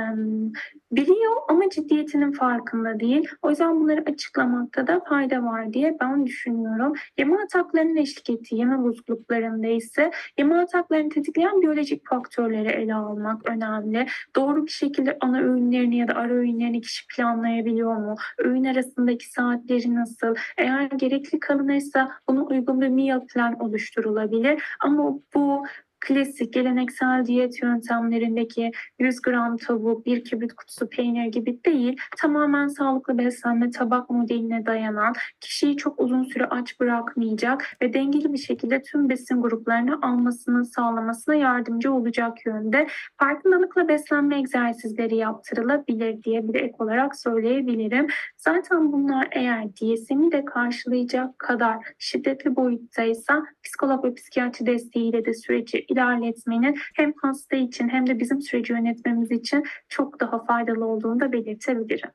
biliyor 0.93 1.33
ama 1.49 1.71
ciddiyetinin 1.71 2.33
farkında 2.33 3.01
değil. 3.01 3.29
O 3.43 3.51
yüzden 3.51 3.81
bunları 3.81 4.05
açıklamakta 4.07 4.87
da 4.87 5.01
fayda 5.01 5.43
var 5.43 5.73
diye 5.73 5.97
ben 6.01 6.27
düşünüyorum. 6.27 6.93
Yeme 7.19 7.37
ataklarının 7.45 7.97
eşlik 7.97 8.31
ettiği 8.31 8.59
yeme 8.59 8.83
bozukluklarında 8.83 9.67
ise 9.67 10.11
yeme 10.39 10.55
ataklarını 10.55 11.09
tetikleyen 11.09 11.63
biyolojik 11.63 12.09
faktörleri 12.09 12.69
ele 12.69 12.95
almak 12.95 13.49
önemli. 13.49 14.07
Doğru 14.37 14.67
bir 14.67 14.71
şekilde 14.71 15.17
ana 15.21 15.41
öğünlerini 15.41 15.97
ya 15.97 16.09
da 16.09 16.15
ara 16.15 16.33
öğünlerini 16.33 16.81
kişi 16.81 17.07
planlayabiliyor 17.07 17.97
mu? 17.97 18.15
Öğün 18.39 18.65
arasındaki 18.65 19.31
saatleri 19.31 19.95
nasıl? 19.95 20.35
Eğer 20.59 20.83
gerekli 20.83 21.41
kalınırsa 21.41 22.11
buna 22.29 22.45
uygun 22.45 22.81
bir 22.81 22.89
meal 22.89 23.27
plan 23.27 23.61
oluşturulabilir. 23.61 24.63
Ama 24.81 25.15
bu 25.35 25.65
klasik 26.01 26.53
geleneksel 26.53 27.27
diyet 27.27 27.63
yöntemlerindeki 27.63 28.71
100 28.99 29.23
gram 29.23 29.57
tavuk, 29.57 30.07
bir 30.07 30.25
kibrit 30.25 30.53
kutusu 30.53 30.89
peynir 30.89 31.27
gibi 31.27 31.65
değil, 31.65 31.97
tamamen 32.19 32.69
sağlıklı 32.69 33.19
beslenme 33.19 33.71
tabak 33.71 34.11
modeline 34.11 34.67
dayanan, 34.67 35.15
kişiyi 35.41 35.77
çok 35.77 36.01
uzun 36.01 36.25
süre 36.25 36.45
aç 36.45 36.81
bırakmayacak 36.81 37.77
ve 37.83 37.93
dengeli 37.93 38.33
bir 38.33 38.39
şekilde 38.39 38.83
tüm 38.83 39.09
besin 39.09 39.43
gruplarını 39.43 39.99
almasını 40.03 40.65
sağlamasına 40.65 41.35
yardımcı 41.35 41.93
olacak 41.93 42.47
yönde 42.47 42.87
farkındalıkla 43.17 43.89
beslenme 43.89 44.39
egzersizleri 44.39 45.17
yaptırılabilir 45.17 46.23
diye 46.23 46.49
bir 46.49 46.55
ek 46.55 46.75
olarak 46.79 47.17
söyleyebilirim. 47.17 48.07
Zaten 48.37 48.93
bunlar 48.93 49.29
eğer 49.33 49.69
DSM'i 49.69 50.33
de 50.33 50.45
karşılayacak 50.45 51.39
kadar 51.39 51.77
şiddetli 51.99 52.57
boyuttaysa 52.57 53.47
psikolog 53.63 54.05
ve 54.05 54.15
psikiyatri 54.15 54.67
desteğiyle 54.67 55.25
de 55.25 55.35
süreci 55.35 55.87
ilerletmenin 55.91 56.79
hem 56.95 57.13
hasta 57.23 57.57
için 57.57 57.89
hem 57.89 58.07
de 58.07 58.19
bizim 58.19 58.41
süreci 58.43 58.73
yönetmemiz 58.73 59.31
için 59.31 59.65
çok 59.89 60.21
daha 60.21 60.45
faydalı 60.45 60.85
olduğunu 60.85 61.21
da 61.21 61.33
belirtebilirim. 61.33 62.11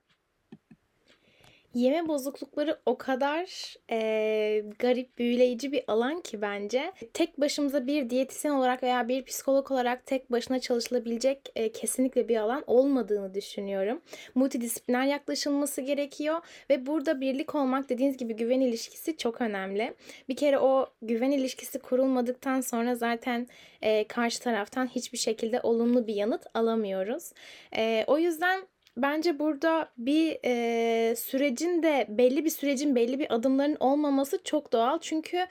Yeme 1.75 2.07
bozuklukları 2.07 2.79
o 2.85 2.97
kadar 2.97 3.75
e, 3.91 4.63
garip, 4.79 5.17
büyüleyici 5.17 5.71
bir 5.71 5.83
alan 5.87 6.21
ki 6.21 6.41
bence. 6.41 6.93
Tek 7.13 7.41
başımıza 7.41 7.87
bir 7.87 8.09
diyetisyen 8.09 8.51
olarak 8.51 8.83
veya 8.83 9.07
bir 9.07 9.25
psikolog 9.25 9.71
olarak 9.71 10.05
tek 10.05 10.31
başına 10.31 10.59
çalışılabilecek 10.59 11.39
e, 11.55 11.71
kesinlikle 11.71 12.27
bir 12.27 12.37
alan 12.37 12.63
olmadığını 12.67 13.33
düşünüyorum. 13.33 14.01
Multidisipliner 14.35 15.05
yaklaşılması 15.05 15.81
gerekiyor 15.81 16.41
ve 16.69 16.85
burada 16.85 17.21
birlik 17.21 17.55
olmak 17.55 17.89
dediğiniz 17.89 18.17
gibi 18.17 18.35
güven 18.35 18.61
ilişkisi 18.61 19.17
çok 19.17 19.41
önemli. 19.41 19.93
Bir 20.29 20.35
kere 20.35 20.59
o 20.59 20.87
güven 21.01 21.31
ilişkisi 21.31 21.79
kurulmadıktan 21.79 22.61
sonra 22.61 22.95
zaten 22.95 23.47
e, 23.81 24.07
karşı 24.07 24.39
taraftan 24.41 24.87
hiçbir 24.87 25.17
şekilde 25.17 25.59
olumlu 25.61 26.07
bir 26.07 26.15
yanıt 26.15 26.45
alamıyoruz. 26.53 27.31
E, 27.75 28.03
o 28.07 28.17
yüzden 28.17 28.67
bence 28.97 29.39
burada 29.39 29.89
bir 29.97 30.37
e, 30.45 31.15
sürecin 31.15 31.83
de 31.83 32.05
belli 32.09 32.45
bir 32.45 32.49
sürecin 32.49 32.95
belli 32.95 33.19
bir 33.19 33.35
adımların 33.35 33.77
olmaması 33.79 34.43
çok 34.43 34.73
doğal. 34.73 34.99
Çünkü 34.99 35.47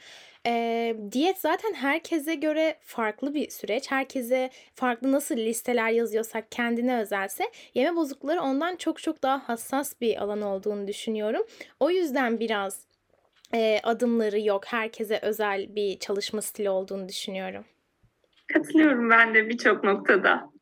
e, 0.47 0.97
diyet 1.13 1.39
zaten 1.39 1.75
herkese 1.75 2.35
göre 2.35 2.77
farklı 2.81 3.35
bir 3.35 3.51
süreç. 3.51 3.91
Herkese 3.91 4.51
farklı 4.75 5.13
nasıl 5.13 5.37
listeler 5.37 5.91
yazıyorsak 5.91 6.53
kendine 6.53 7.01
özelse 7.01 7.45
yeme 7.75 7.97
bozuklukları 7.97 8.43
ondan 8.43 8.77
çok 8.77 9.03
çok 9.03 9.23
daha 9.23 9.49
hassas 9.49 10.01
bir 10.01 10.23
alan 10.23 10.43
olduğunu 10.43 10.87
düşünüyorum. 10.87 11.43
O 11.81 11.91
yüzden 11.91 12.41
biraz 12.41 12.87
e, 13.55 13.81
adımları 13.83 14.41
yok. 14.41 14.67
Herkese 14.67 15.19
özel 15.23 15.77
bir 15.77 15.99
çalışma 15.99 16.43
stili 16.43 16.71
olduğunu 16.71 17.09
düşünüyorum. 17.09 17.65
Katılıyorum 18.53 19.11
ben 19.11 19.35
de 19.35 19.49
birçok 19.49 19.85
noktada. 19.85 20.54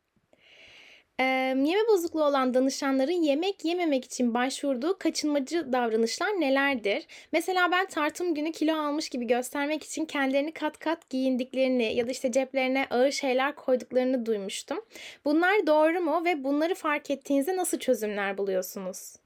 Eee, 1.23 1.29
yeme 1.49 1.89
bozukluğu 1.89 2.25
olan 2.25 2.55
danışanların 2.55 3.23
yemek 3.23 3.65
yememek 3.65 4.05
için 4.05 4.35
başvurduğu 4.35 4.99
kaçınmacı 4.99 5.73
davranışlar 5.73 6.29
nelerdir? 6.29 7.07
Mesela 7.33 7.71
ben 7.73 7.87
tartım 7.87 8.35
günü 8.35 8.53
kilo 8.53 8.77
almış 8.77 9.09
gibi 9.09 9.27
göstermek 9.27 9.83
için 9.85 10.05
kendilerini 10.05 10.53
kat 10.53 10.79
kat 10.79 11.11
giyindiklerini 11.11 11.95
ya 11.95 12.07
da 12.07 12.11
işte 12.11 12.33
ceplerine 12.33 12.87
ağır 12.91 13.11
şeyler 13.11 13.55
koyduklarını 13.55 14.27
duymuştum. 14.27 14.79
Bunlar 15.25 15.67
doğru 15.67 16.01
mu 16.01 16.25
ve 16.25 16.45
bunları 16.45 16.75
fark 16.75 17.11
ettiğinizde 17.11 17.57
nasıl 17.57 17.79
çözümler 17.79 18.39
buluyorsunuz? 18.39 19.22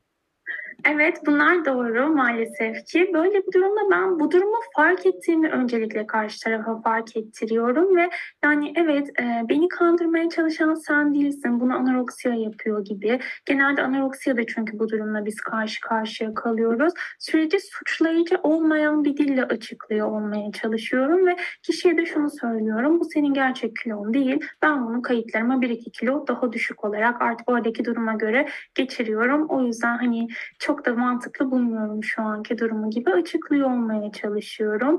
Evet, 0.84 1.18
bunlar 1.26 1.64
doğru 1.64 2.06
maalesef 2.06 2.86
ki. 2.86 3.10
Böyle 3.14 3.34
bir 3.34 3.52
durumda 3.52 3.80
ben 3.90 4.20
bu 4.20 4.30
durumu 4.30 4.56
fark 4.76 5.06
ettiğimi 5.06 5.48
öncelikle 5.48 6.06
karşı 6.06 6.40
tarafa 6.40 6.80
fark 6.80 7.16
ettiriyorum 7.16 7.96
ve 7.96 8.10
yani 8.44 8.72
evet 8.76 9.08
e, 9.20 9.42
beni 9.48 9.68
kandırmaya 9.68 10.28
çalışan 10.28 10.74
sen 10.74 11.14
değilsin, 11.14 11.60
bunu 11.60 11.76
anoreksiya 11.76 12.34
yapıyor 12.34 12.84
gibi. 12.84 13.20
Genelde 13.46 13.82
anoreksiya 13.82 14.36
da 14.36 14.46
çünkü 14.46 14.78
bu 14.78 14.88
durumla 14.88 15.24
biz 15.24 15.40
karşı 15.40 15.80
karşıya 15.80 16.34
kalıyoruz. 16.34 16.92
Süreci 17.18 17.58
suçlayıcı 17.60 18.36
olmayan 18.42 19.04
bir 19.04 19.16
dille 19.16 19.44
açıklıyor 19.44 20.08
olmaya 20.08 20.52
çalışıyorum 20.52 21.26
ve 21.26 21.36
kişiye 21.62 21.96
de 21.96 22.06
şunu 22.06 22.30
söylüyorum. 22.30 23.00
Bu 23.00 23.04
senin 23.04 23.34
gerçek 23.34 23.76
kilon 23.76 24.14
değil. 24.14 24.40
Ben 24.62 24.86
bunu 24.86 25.02
kayıtlarıma 25.02 25.54
1-2 25.54 25.90
kilo 25.90 26.26
daha 26.26 26.52
düşük 26.52 26.84
olarak 26.84 27.22
artık 27.22 27.48
oradaki 27.50 27.84
duruma 27.84 28.14
göre 28.14 28.48
geçiriyorum. 28.74 29.46
O 29.48 29.62
yüzden 29.62 29.98
hani 29.98 30.28
çok 30.66 30.86
da 30.86 30.94
mantıklı 30.94 31.50
bulmuyorum 31.50 32.04
şu 32.04 32.22
anki 32.22 32.58
durumu 32.58 32.90
gibi 32.90 33.10
açıklıyor 33.10 33.70
olmaya 33.70 34.12
çalışıyorum. 34.12 34.98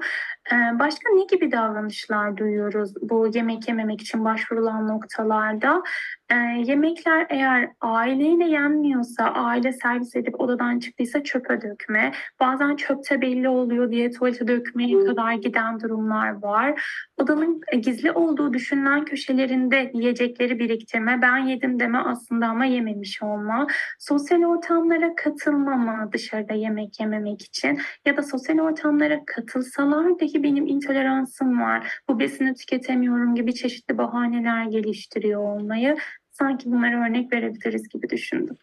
Ee, 0.51 0.79
başka 0.79 1.09
ne 1.13 1.25
gibi 1.25 1.51
davranışlar 1.51 2.37
duyuyoruz 2.37 2.93
bu 3.01 3.27
yemek 3.33 3.67
yememek 3.67 4.01
için 4.01 4.25
başvurulan 4.25 4.87
noktalarda? 4.87 5.83
Ee, 6.31 6.35
yemekler 6.65 7.27
eğer 7.29 7.69
aileyle 7.81 8.45
yenmiyorsa, 8.45 9.23
aile 9.23 9.73
servis 9.73 10.15
edip 10.15 10.41
odadan 10.41 10.79
çıktıysa 10.79 11.23
çöpe 11.23 11.61
dökme. 11.61 12.11
Bazen 12.39 12.75
çöpte 12.75 13.21
belli 13.21 13.49
oluyor 13.49 13.91
diye 13.91 14.11
tuvalete 14.11 14.47
dökmeye 14.47 15.05
kadar 15.05 15.33
giden 15.33 15.79
durumlar 15.79 16.41
var. 16.41 16.81
Odanın 17.17 17.61
gizli 17.81 18.11
olduğu 18.11 18.53
düşünülen 18.53 19.05
köşelerinde 19.05 19.91
yiyecekleri 19.93 20.59
biriktirme, 20.59 21.21
ben 21.21 21.37
yedim 21.37 21.79
deme 21.79 21.97
aslında 21.97 22.47
ama 22.47 22.65
yememiş 22.65 23.23
olma. 23.23 23.67
Sosyal 23.99 24.43
ortamlara 24.43 25.15
katılmama 25.15 26.09
dışarıda 26.13 26.53
yemek 26.53 26.99
yememek 26.99 27.41
için 27.41 27.79
ya 28.05 28.17
da 28.17 28.23
sosyal 28.23 28.59
ortamlara 28.59 29.25
katılsalar 29.25 30.19
dahi 30.19 30.27
ki 30.27 30.43
benim 30.43 30.67
intoleransım 30.67 31.61
var, 31.61 31.87
bu 32.09 32.19
besini 32.19 32.53
tüketemiyorum 32.53 33.35
gibi 33.35 33.53
çeşitli 33.53 33.97
bahaneler 33.97 34.65
geliştiriyor 34.65 35.41
olmayı 35.41 35.97
sanki 36.39 36.71
bunlara 36.71 37.05
örnek 37.05 37.33
verebiliriz 37.33 37.89
gibi 37.89 38.09
düşündüm. 38.09 38.57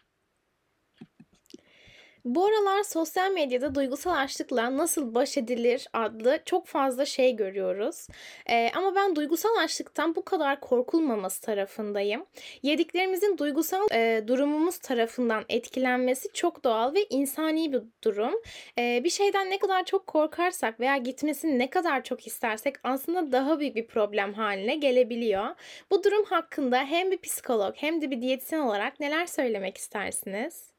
Bu 2.25 2.45
aralar 2.45 2.83
sosyal 2.83 3.31
medyada 3.31 3.75
duygusal 3.75 4.11
açlıkla 4.11 4.77
nasıl 4.77 5.15
baş 5.15 5.37
edilir 5.37 5.87
adlı 5.93 6.39
çok 6.45 6.67
fazla 6.67 7.05
şey 7.05 7.35
görüyoruz. 7.35 8.07
Ee, 8.49 8.71
ama 8.75 8.95
ben 8.95 9.15
duygusal 9.15 9.57
açlıktan 9.63 10.15
bu 10.15 10.25
kadar 10.25 10.59
korkulmaması 10.59 11.41
tarafındayım. 11.41 12.25
Yediklerimizin 12.63 13.37
duygusal 13.37 13.87
e, 13.91 14.23
durumumuz 14.27 14.77
tarafından 14.77 15.43
etkilenmesi 15.49 16.29
çok 16.33 16.63
doğal 16.63 16.93
ve 16.93 17.05
insani 17.09 17.73
bir 17.73 17.81
durum. 18.03 18.33
Ee, 18.79 19.01
bir 19.03 19.09
şeyden 19.09 19.49
ne 19.49 19.59
kadar 19.59 19.85
çok 19.85 20.07
korkarsak 20.07 20.79
veya 20.79 20.97
gitmesini 20.97 21.59
ne 21.59 21.69
kadar 21.69 22.03
çok 22.03 22.27
istersek 22.27 22.75
aslında 22.83 23.31
daha 23.31 23.59
büyük 23.59 23.75
bir 23.75 23.87
problem 23.87 24.33
haline 24.33 24.75
gelebiliyor. 24.75 25.47
Bu 25.91 26.03
durum 26.03 26.25
hakkında 26.25 26.77
hem 26.83 27.11
bir 27.11 27.17
psikolog 27.21 27.75
hem 27.77 28.01
de 28.01 28.11
bir 28.11 28.21
diyetisyen 28.21 28.59
olarak 28.59 28.99
neler 28.99 29.25
söylemek 29.25 29.77
istersiniz? 29.77 30.74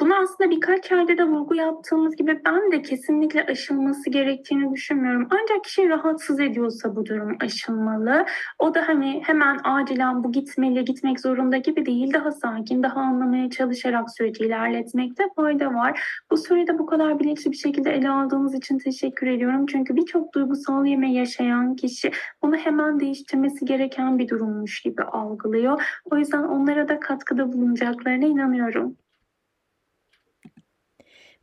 Bunu 0.00 0.14
aslında 0.22 0.50
birkaç 0.50 0.90
yerde 0.90 1.18
de 1.18 1.24
vurgu 1.24 1.54
yaptığımız 1.54 2.16
gibi 2.16 2.40
ben 2.46 2.72
de 2.72 2.82
kesinlikle 2.82 3.46
aşılması 3.46 4.10
gerektiğini 4.10 4.74
düşünmüyorum. 4.74 5.28
Ancak 5.30 5.64
kişi 5.64 5.88
rahatsız 5.88 6.40
ediyorsa 6.40 6.96
bu 6.96 7.06
durum 7.06 7.36
aşılmalı. 7.40 8.26
O 8.58 8.74
da 8.74 8.88
hani 8.88 9.22
hemen 9.24 9.58
acilen 9.64 10.24
bu 10.24 10.32
gitmeli, 10.32 10.84
gitmek 10.84 11.20
zorunda 11.20 11.56
gibi 11.56 11.86
değil. 11.86 12.12
Daha 12.14 12.30
sakin, 12.30 12.82
daha 12.82 13.00
anlamaya 13.00 13.50
çalışarak 13.50 14.10
süreci 14.10 14.44
ilerletmekte 14.44 15.24
fayda 15.36 15.74
var. 15.74 16.00
Bu 16.30 16.36
sürede 16.36 16.78
bu 16.78 16.86
kadar 16.86 17.18
bilinçli 17.18 17.50
bir 17.50 17.56
şekilde 17.56 17.90
ele 17.90 18.10
aldığınız 18.10 18.54
için 18.54 18.78
teşekkür 18.78 19.26
ediyorum. 19.26 19.66
Çünkü 19.66 19.96
birçok 19.96 20.34
duygusal 20.34 20.86
yeme 20.86 21.12
yaşayan 21.12 21.76
kişi 21.76 22.10
bunu 22.42 22.56
hemen 22.56 23.00
değiştirmesi 23.00 23.64
gereken 23.64 24.18
bir 24.18 24.28
durummuş 24.28 24.82
gibi 24.82 25.02
algılıyor. 25.02 26.00
O 26.10 26.16
yüzden 26.16 26.42
onlara 26.42 26.88
da 26.88 27.00
katkıda 27.00 27.52
bulunacaklarına 27.52 28.26
inanıyorum. 28.26 28.96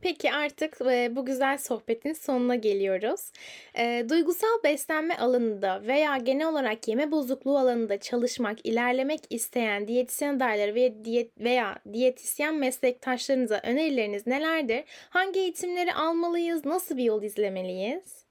Peki 0.02 0.32
artık 0.32 0.80
bu 1.16 1.24
güzel 1.24 1.58
sohbetin 1.58 2.12
sonuna 2.12 2.54
geliyoruz. 2.54 3.32
Duygusal 4.08 4.62
beslenme 4.64 5.16
alanında 5.16 5.82
veya 5.86 6.16
genel 6.16 6.48
olarak 6.48 6.88
yeme 6.88 7.10
bozukluğu 7.10 7.58
alanında 7.58 8.00
çalışmak, 8.00 8.66
ilerlemek 8.66 9.20
isteyen 9.30 9.88
diyetisyen 9.88 10.36
adayları 10.36 10.74
ve 10.74 11.04
diyet 11.04 11.40
veya 11.40 11.78
diyetisyen 11.92 12.54
meslektaşlarınıza 12.54 13.60
önerileriniz 13.64 14.26
nelerdir? 14.26 14.84
Hangi 15.10 15.40
eğitimleri 15.40 15.94
almalıyız? 15.94 16.64
Nasıl 16.64 16.96
bir 16.96 17.04
yol 17.04 17.22
izlemeliyiz? 17.22 18.26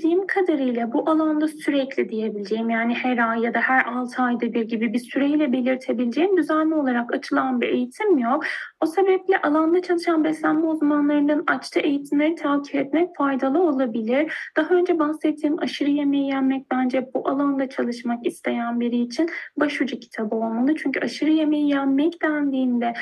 Bildiğim 0.00 0.26
kadarıyla 0.26 0.92
bu 0.92 1.10
alanda 1.10 1.48
sürekli 1.48 2.08
diyebileceğim 2.08 2.70
yani 2.70 2.94
her 2.94 3.30
ay 3.30 3.40
ya 3.40 3.54
da 3.54 3.60
her 3.60 3.84
6 3.84 4.22
ayda 4.22 4.54
bir 4.54 4.62
gibi 4.62 4.92
bir 4.92 4.98
süreyle 4.98 5.52
belirtebileceğim 5.52 6.36
düzenli 6.36 6.74
olarak 6.74 7.14
açılan 7.14 7.60
bir 7.60 7.68
eğitim 7.68 8.18
yok. 8.18 8.44
O 8.80 8.86
sebeple 8.86 9.40
alanda 9.42 9.82
çalışan 9.82 10.24
beslenme 10.24 10.66
uzmanlarının 10.66 11.44
açtığı 11.46 11.80
eğitimleri 11.80 12.34
takip 12.34 12.74
etmek 12.74 13.16
faydalı 13.16 13.62
olabilir. 13.62 14.32
Daha 14.56 14.74
önce 14.74 14.98
bahsettiğim 14.98 15.58
aşırı 15.58 15.90
yemeği 15.90 16.28
yenmek 16.28 16.70
bence 16.70 17.10
bu 17.14 17.28
alanda 17.28 17.68
çalışmak 17.68 18.26
isteyen 18.26 18.80
biri 18.80 18.96
için 18.96 19.30
başucu 19.56 20.00
kitabı 20.00 20.34
olmalı. 20.34 20.74
Çünkü 20.76 21.00
aşırı 21.00 21.30
yemeği 21.30 21.70
yenmek 21.70 22.22
dendiğinde 22.22 22.92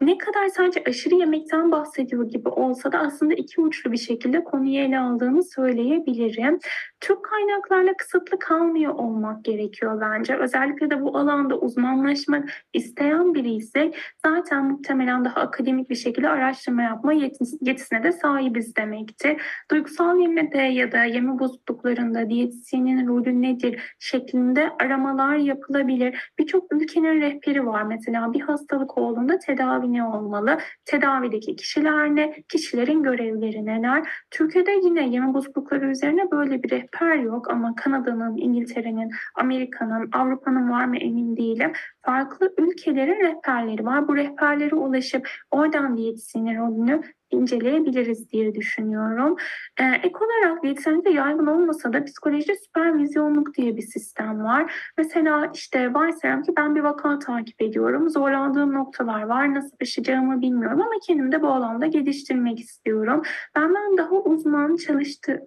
ne 0.00 0.18
kadar 0.18 0.48
sadece 0.48 0.82
aşırı 0.86 1.14
yemekten 1.14 1.72
bahsediyor 1.72 2.28
gibi 2.28 2.48
olsa 2.48 2.92
da 2.92 2.98
aslında 2.98 3.34
iki 3.34 3.60
uçlu 3.60 3.92
bir 3.92 3.96
şekilde 3.96 4.44
konuyu 4.44 4.78
ele 4.78 4.98
aldığını 4.98 5.42
söyleyebilirim. 5.44 6.58
Çok 7.00 7.24
kaynaklarla 7.24 7.94
kısıtlı 7.96 8.38
kalmıyor 8.38 8.94
olmak 8.94 9.44
gerekiyor 9.44 10.00
bence. 10.00 10.36
Özellikle 10.36 10.90
de 10.90 11.02
bu 11.02 11.18
alanda 11.18 11.58
uzmanlaşmak 11.58 12.48
isteyen 12.72 13.34
biri 13.34 13.52
ise 13.54 13.92
zaten 14.26 14.64
muhtemelen 14.64 15.24
daha 15.24 15.40
akademik 15.40 15.90
bir 15.90 15.94
şekilde 15.94 16.28
araştırma 16.28 16.82
yapma 16.82 17.12
yetisine 17.60 18.02
de 18.02 18.12
sahibiz 18.12 18.76
demektir. 18.76 19.42
Duygusal 19.70 20.18
yemede 20.18 20.58
ya 20.58 20.92
da 20.92 21.04
yeme 21.04 21.38
bozukluklarında 21.38 22.30
diyetisyenin 22.30 23.06
rolü 23.08 23.42
nedir 23.42 23.96
şeklinde 23.98 24.70
aramalar 24.80 25.36
yapılabilir. 25.36 26.32
Birçok 26.38 26.72
ülkenin 26.72 27.20
rehberi 27.20 27.66
var. 27.66 27.82
Mesela 27.82 28.32
bir 28.32 28.40
hastalık 28.40 28.98
olduğunda 28.98 29.38
tedavi 29.38 29.89
ne 29.92 30.04
olmalı? 30.04 30.58
Tedavideki 30.84 31.56
kişiler 31.56 32.16
ne? 32.16 32.42
Kişilerin 32.48 33.02
görevleri 33.02 33.66
neler? 33.66 34.08
Türkiye'de 34.30 34.72
yine 34.84 35.08
yeme 35.08 35.34
bozuklukları 35.34 35.90
üzerine 35.90 36.30
böyle 36.30 36.62
bir 36.62 36.70
rehber 36.70 37.16
yok 37.16 37.50
ama 37.50 37.74
Kanada'nın, 37.74 38.36
İngiltere'nin, 38.36 39.10
Amerika'nın, 39.34 40.10
Avrupa'nın 40.12 40.70
var 40.70 40.84
mı 40.84 40.96
emin 40.96 41.36
değilim. 41.36 41.72
Farklı 42.02 42.54
ülkelerin 42.58 43.20
rehberleri 43.20 43.84
var. 43.84 44.08
Bu 44.08 44.16
rehberlere 44.16 44.74
ulaşıp 44.74 45.28
oradan 45.50 45.96
diyetisyenin 45.96 46.58
rolünü 46.58 47.02
inceleyebiliriz 47.30 48.32
diye 48.32 48.54
düşünüyorum. 48.54 49.36
Ee, 49.80 49.84
ek 49.84 50.14
olarak 50.16 50.62
diyetisyenlikte 50.62 51.10
yaygın 51.10 51.46
olmasa 51.46 51.92
da 51.92 52.04
psikolojide 52.04 52.56
süpervizyonluk 52.56 53.54
diye 53.54 53.76
bir 53.76 53.82
sistem 53.82 54.44
var. 54.44 54.92
Mesela 54.98 55.50
işte 55.54 55.94
varsayalım 55.94 56.42
ki 56.42 56.52
ben 56.56 56.74
bir 56.74 56.80
vaka 56.80 57.18
takip 57.18 57.62
ediyorum. 57.62 58.10
Zorlandığım 58.10 58.74
noktalar 58.74 59.22
var. 59.22 59.54
Nasıl 59.54 59.76
aşacağımı 59.82 60.40
bilmiyorum 60.40 60.80
ama 60.80 60.92
kendimi 61.06 61.32
de 61.32 61.42
bu 61.42 61.48
alanda 61.48 61.86
geliştirmek 61.86 62.60
istiyorum. 62.60 63.22
Benden 63.56 63.98
daha 63.98 64.14
uzman 64.14 64.76
çalıştı 64.76 65.40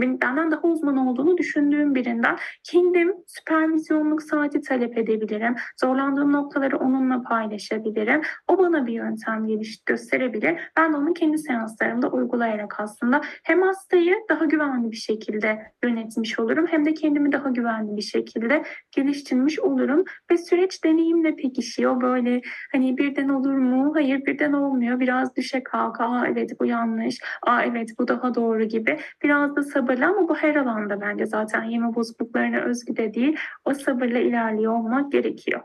benden 0.00 0.50
daha 0.50 0.62
uzman 0.62 0.96
olduğunu 0.96 1.38
düşündüğüm 1.38 1.94
birinden 1.94 2.36
kendim 2.62 3.14
süpervizyonluk 3.26 4.22
saati 4.22 4.60
talep 4.60 4.98
edebilirim. 4.98 5.54
Zorlandığım 5.80 6.32
noktaları 6.32 6.78
onunla 6.78 7.22
paylaşabilirim. 7.22 8.20
O 8.48 8.58
bana 8.58 8.86
bir 8.86 8.92
yöntem 8.92 9.46
geliş 9.46 9.84
gösterebilir. 9.86 10.60
Ben 10.76 10.92
de 10.92 10.96
onu 10.96 11.14
kendi 11.14 11.38
seanslarımda 11.38 12.08
uygulayarak 12.08 12.80
aslında 12.80 13.20
hem 13.42 13.62
hastayı 13.62 14.14
daha 14.28 14.44
güvenli 14.44 14.90
bir 14.90 14.96
şekilde 14.96 15.72
yönetmiş 15.84 16.38
olurum 16.38 16.66
hem 16.66 16.84
de 16.84 16.94
kendimi 16.94 17.32
daha 17.32 17.50
güvenli 17.50 17.96
bir 17.96 18.02
şekilde 18.02 18.62
geliştirmiş 18.92 19.58
olurum 19.58 20.04
ve 20.30 20.38
süreç 20.38 20.84
deneyimle 20.84 21.36
pekişiyor. 21.36 22.00
Böyle 22.00 22.40
hani 22.72 22.98
birden 22.98 23.28
olur 23.28 23.54
mu? 23.54 23.92
Hayır 23.94 24.26
birden 24.26 24.52
olmuyor. 24.52 25.00
Biraz 25.00 25.36
düşe 25.36 25.62
kalka. 25.62 26.04
Aa 26.04 26.26
evet 26.26 26.50
bu 26.60 26.66
yanlış. 26.66 27.18
Aa 27.42 27.62
evet 27.62 27.90
bu 27.98 28.08
daha 28.08 28.34
doğru 28.34 28.64
gibi. 28.64 28.98
Biraz 29.22 29.56
da 29.56 29.62
sabırla 29.86 30.08
ama 30.08 30.28
bu 30.28 30.36
her 30.36 30.54
alanda 30.54 31.00
bence 31.00 31.26
zaten 31.26 31.62
yeme 31.62 31.94
bozukluklarına 31.94 32.60
özgü 32.60 32.96
de 32.96 33.14
değil. 33.14 33.36
O 33.64 33.74
sabırla 33.74 34.18
ilerliyor 34.18 34.72
olmak 34.72 35.12
gerekiyor. 35.12 35.60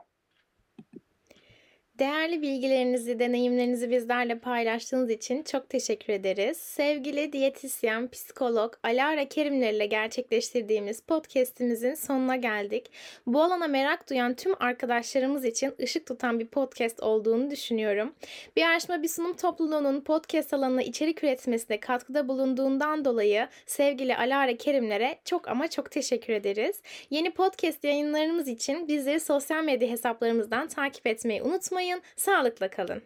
Değerli 2.01 2.41
bilgilerinizi, 2.41 3.19
deneyimlerinizi 3.19 3.91
bizlerle 3.91 4.39
paylaştığınız 4.39 5.09
için 5.09 5.43
çok 5.43 5.69
teşekkür 5.69 6.13
ederiz. 6.13 6.57
Sevgili 6.57 7.33
diyetisyen, 7.33 8.07
psikolog 8.07 8.73
Alara 8.83 9.25
Kerimler 9.27 9.73
ile 9.73 9.85
gerçekleştirdiğimiz 9.85 11.01
podcast'imizin 11.01 11.93
sonuna 11.93 12.35
geldik. 12.35 12.91
Bu 13.27 13.43
alana 13.43 13.67
merak 13.67 14.09
duyan 14.09 14.35
tüm 14.35 14.53
arkadaşlarımız 14.59 15.45
için 15.45 15.73
ışık 15.81 16.05
tutan 16.05 16.39
bir 16.39 16.47
podcast 16.47 17.03
olduğunu 17.03 17.51
düşünüyorum. 17.51 18.13
Bir 18.55 18.61
yarışma 18.61 19.03
bir 19.03 19.07
sunum 19.07 19.33
topluluğunun 19.33 20.01
podcast 20.01 20.53
alanına 20.53 20.81
içerik 20.81 21.23
üretmesine 21.23 21.79
katkıda 21.79 22.27
bulunduğundan 22.27 23.05
dolayı 23.05 23.47
sevgili 23.65 24.15
Alara 24.15 24.57
Kerimlere 24.57 25.19
çok 25.25 25.47
ama 25.47 25.67
çok 25.67 25.91
teşekkür 25.91 26.33
ederiz. 26.33 26.81
Yeni 27.09 27.31
podcast 27.31 27.83
yayınlarımız 27.83 28.47
için 28.47 28.87
bizleri 28.87 29.19
sosyal 29.19 29.63
medya 29.63 29.89
hesaplarımızdan 29.89 30.67
takip 30.67 31.07
etmeyi 31.07 31.41
unutmayın 31.43 31.90
unutmayın. 31.91 32.01
Sağlıkla 32.15 32.69
kalın. 32.69 33.03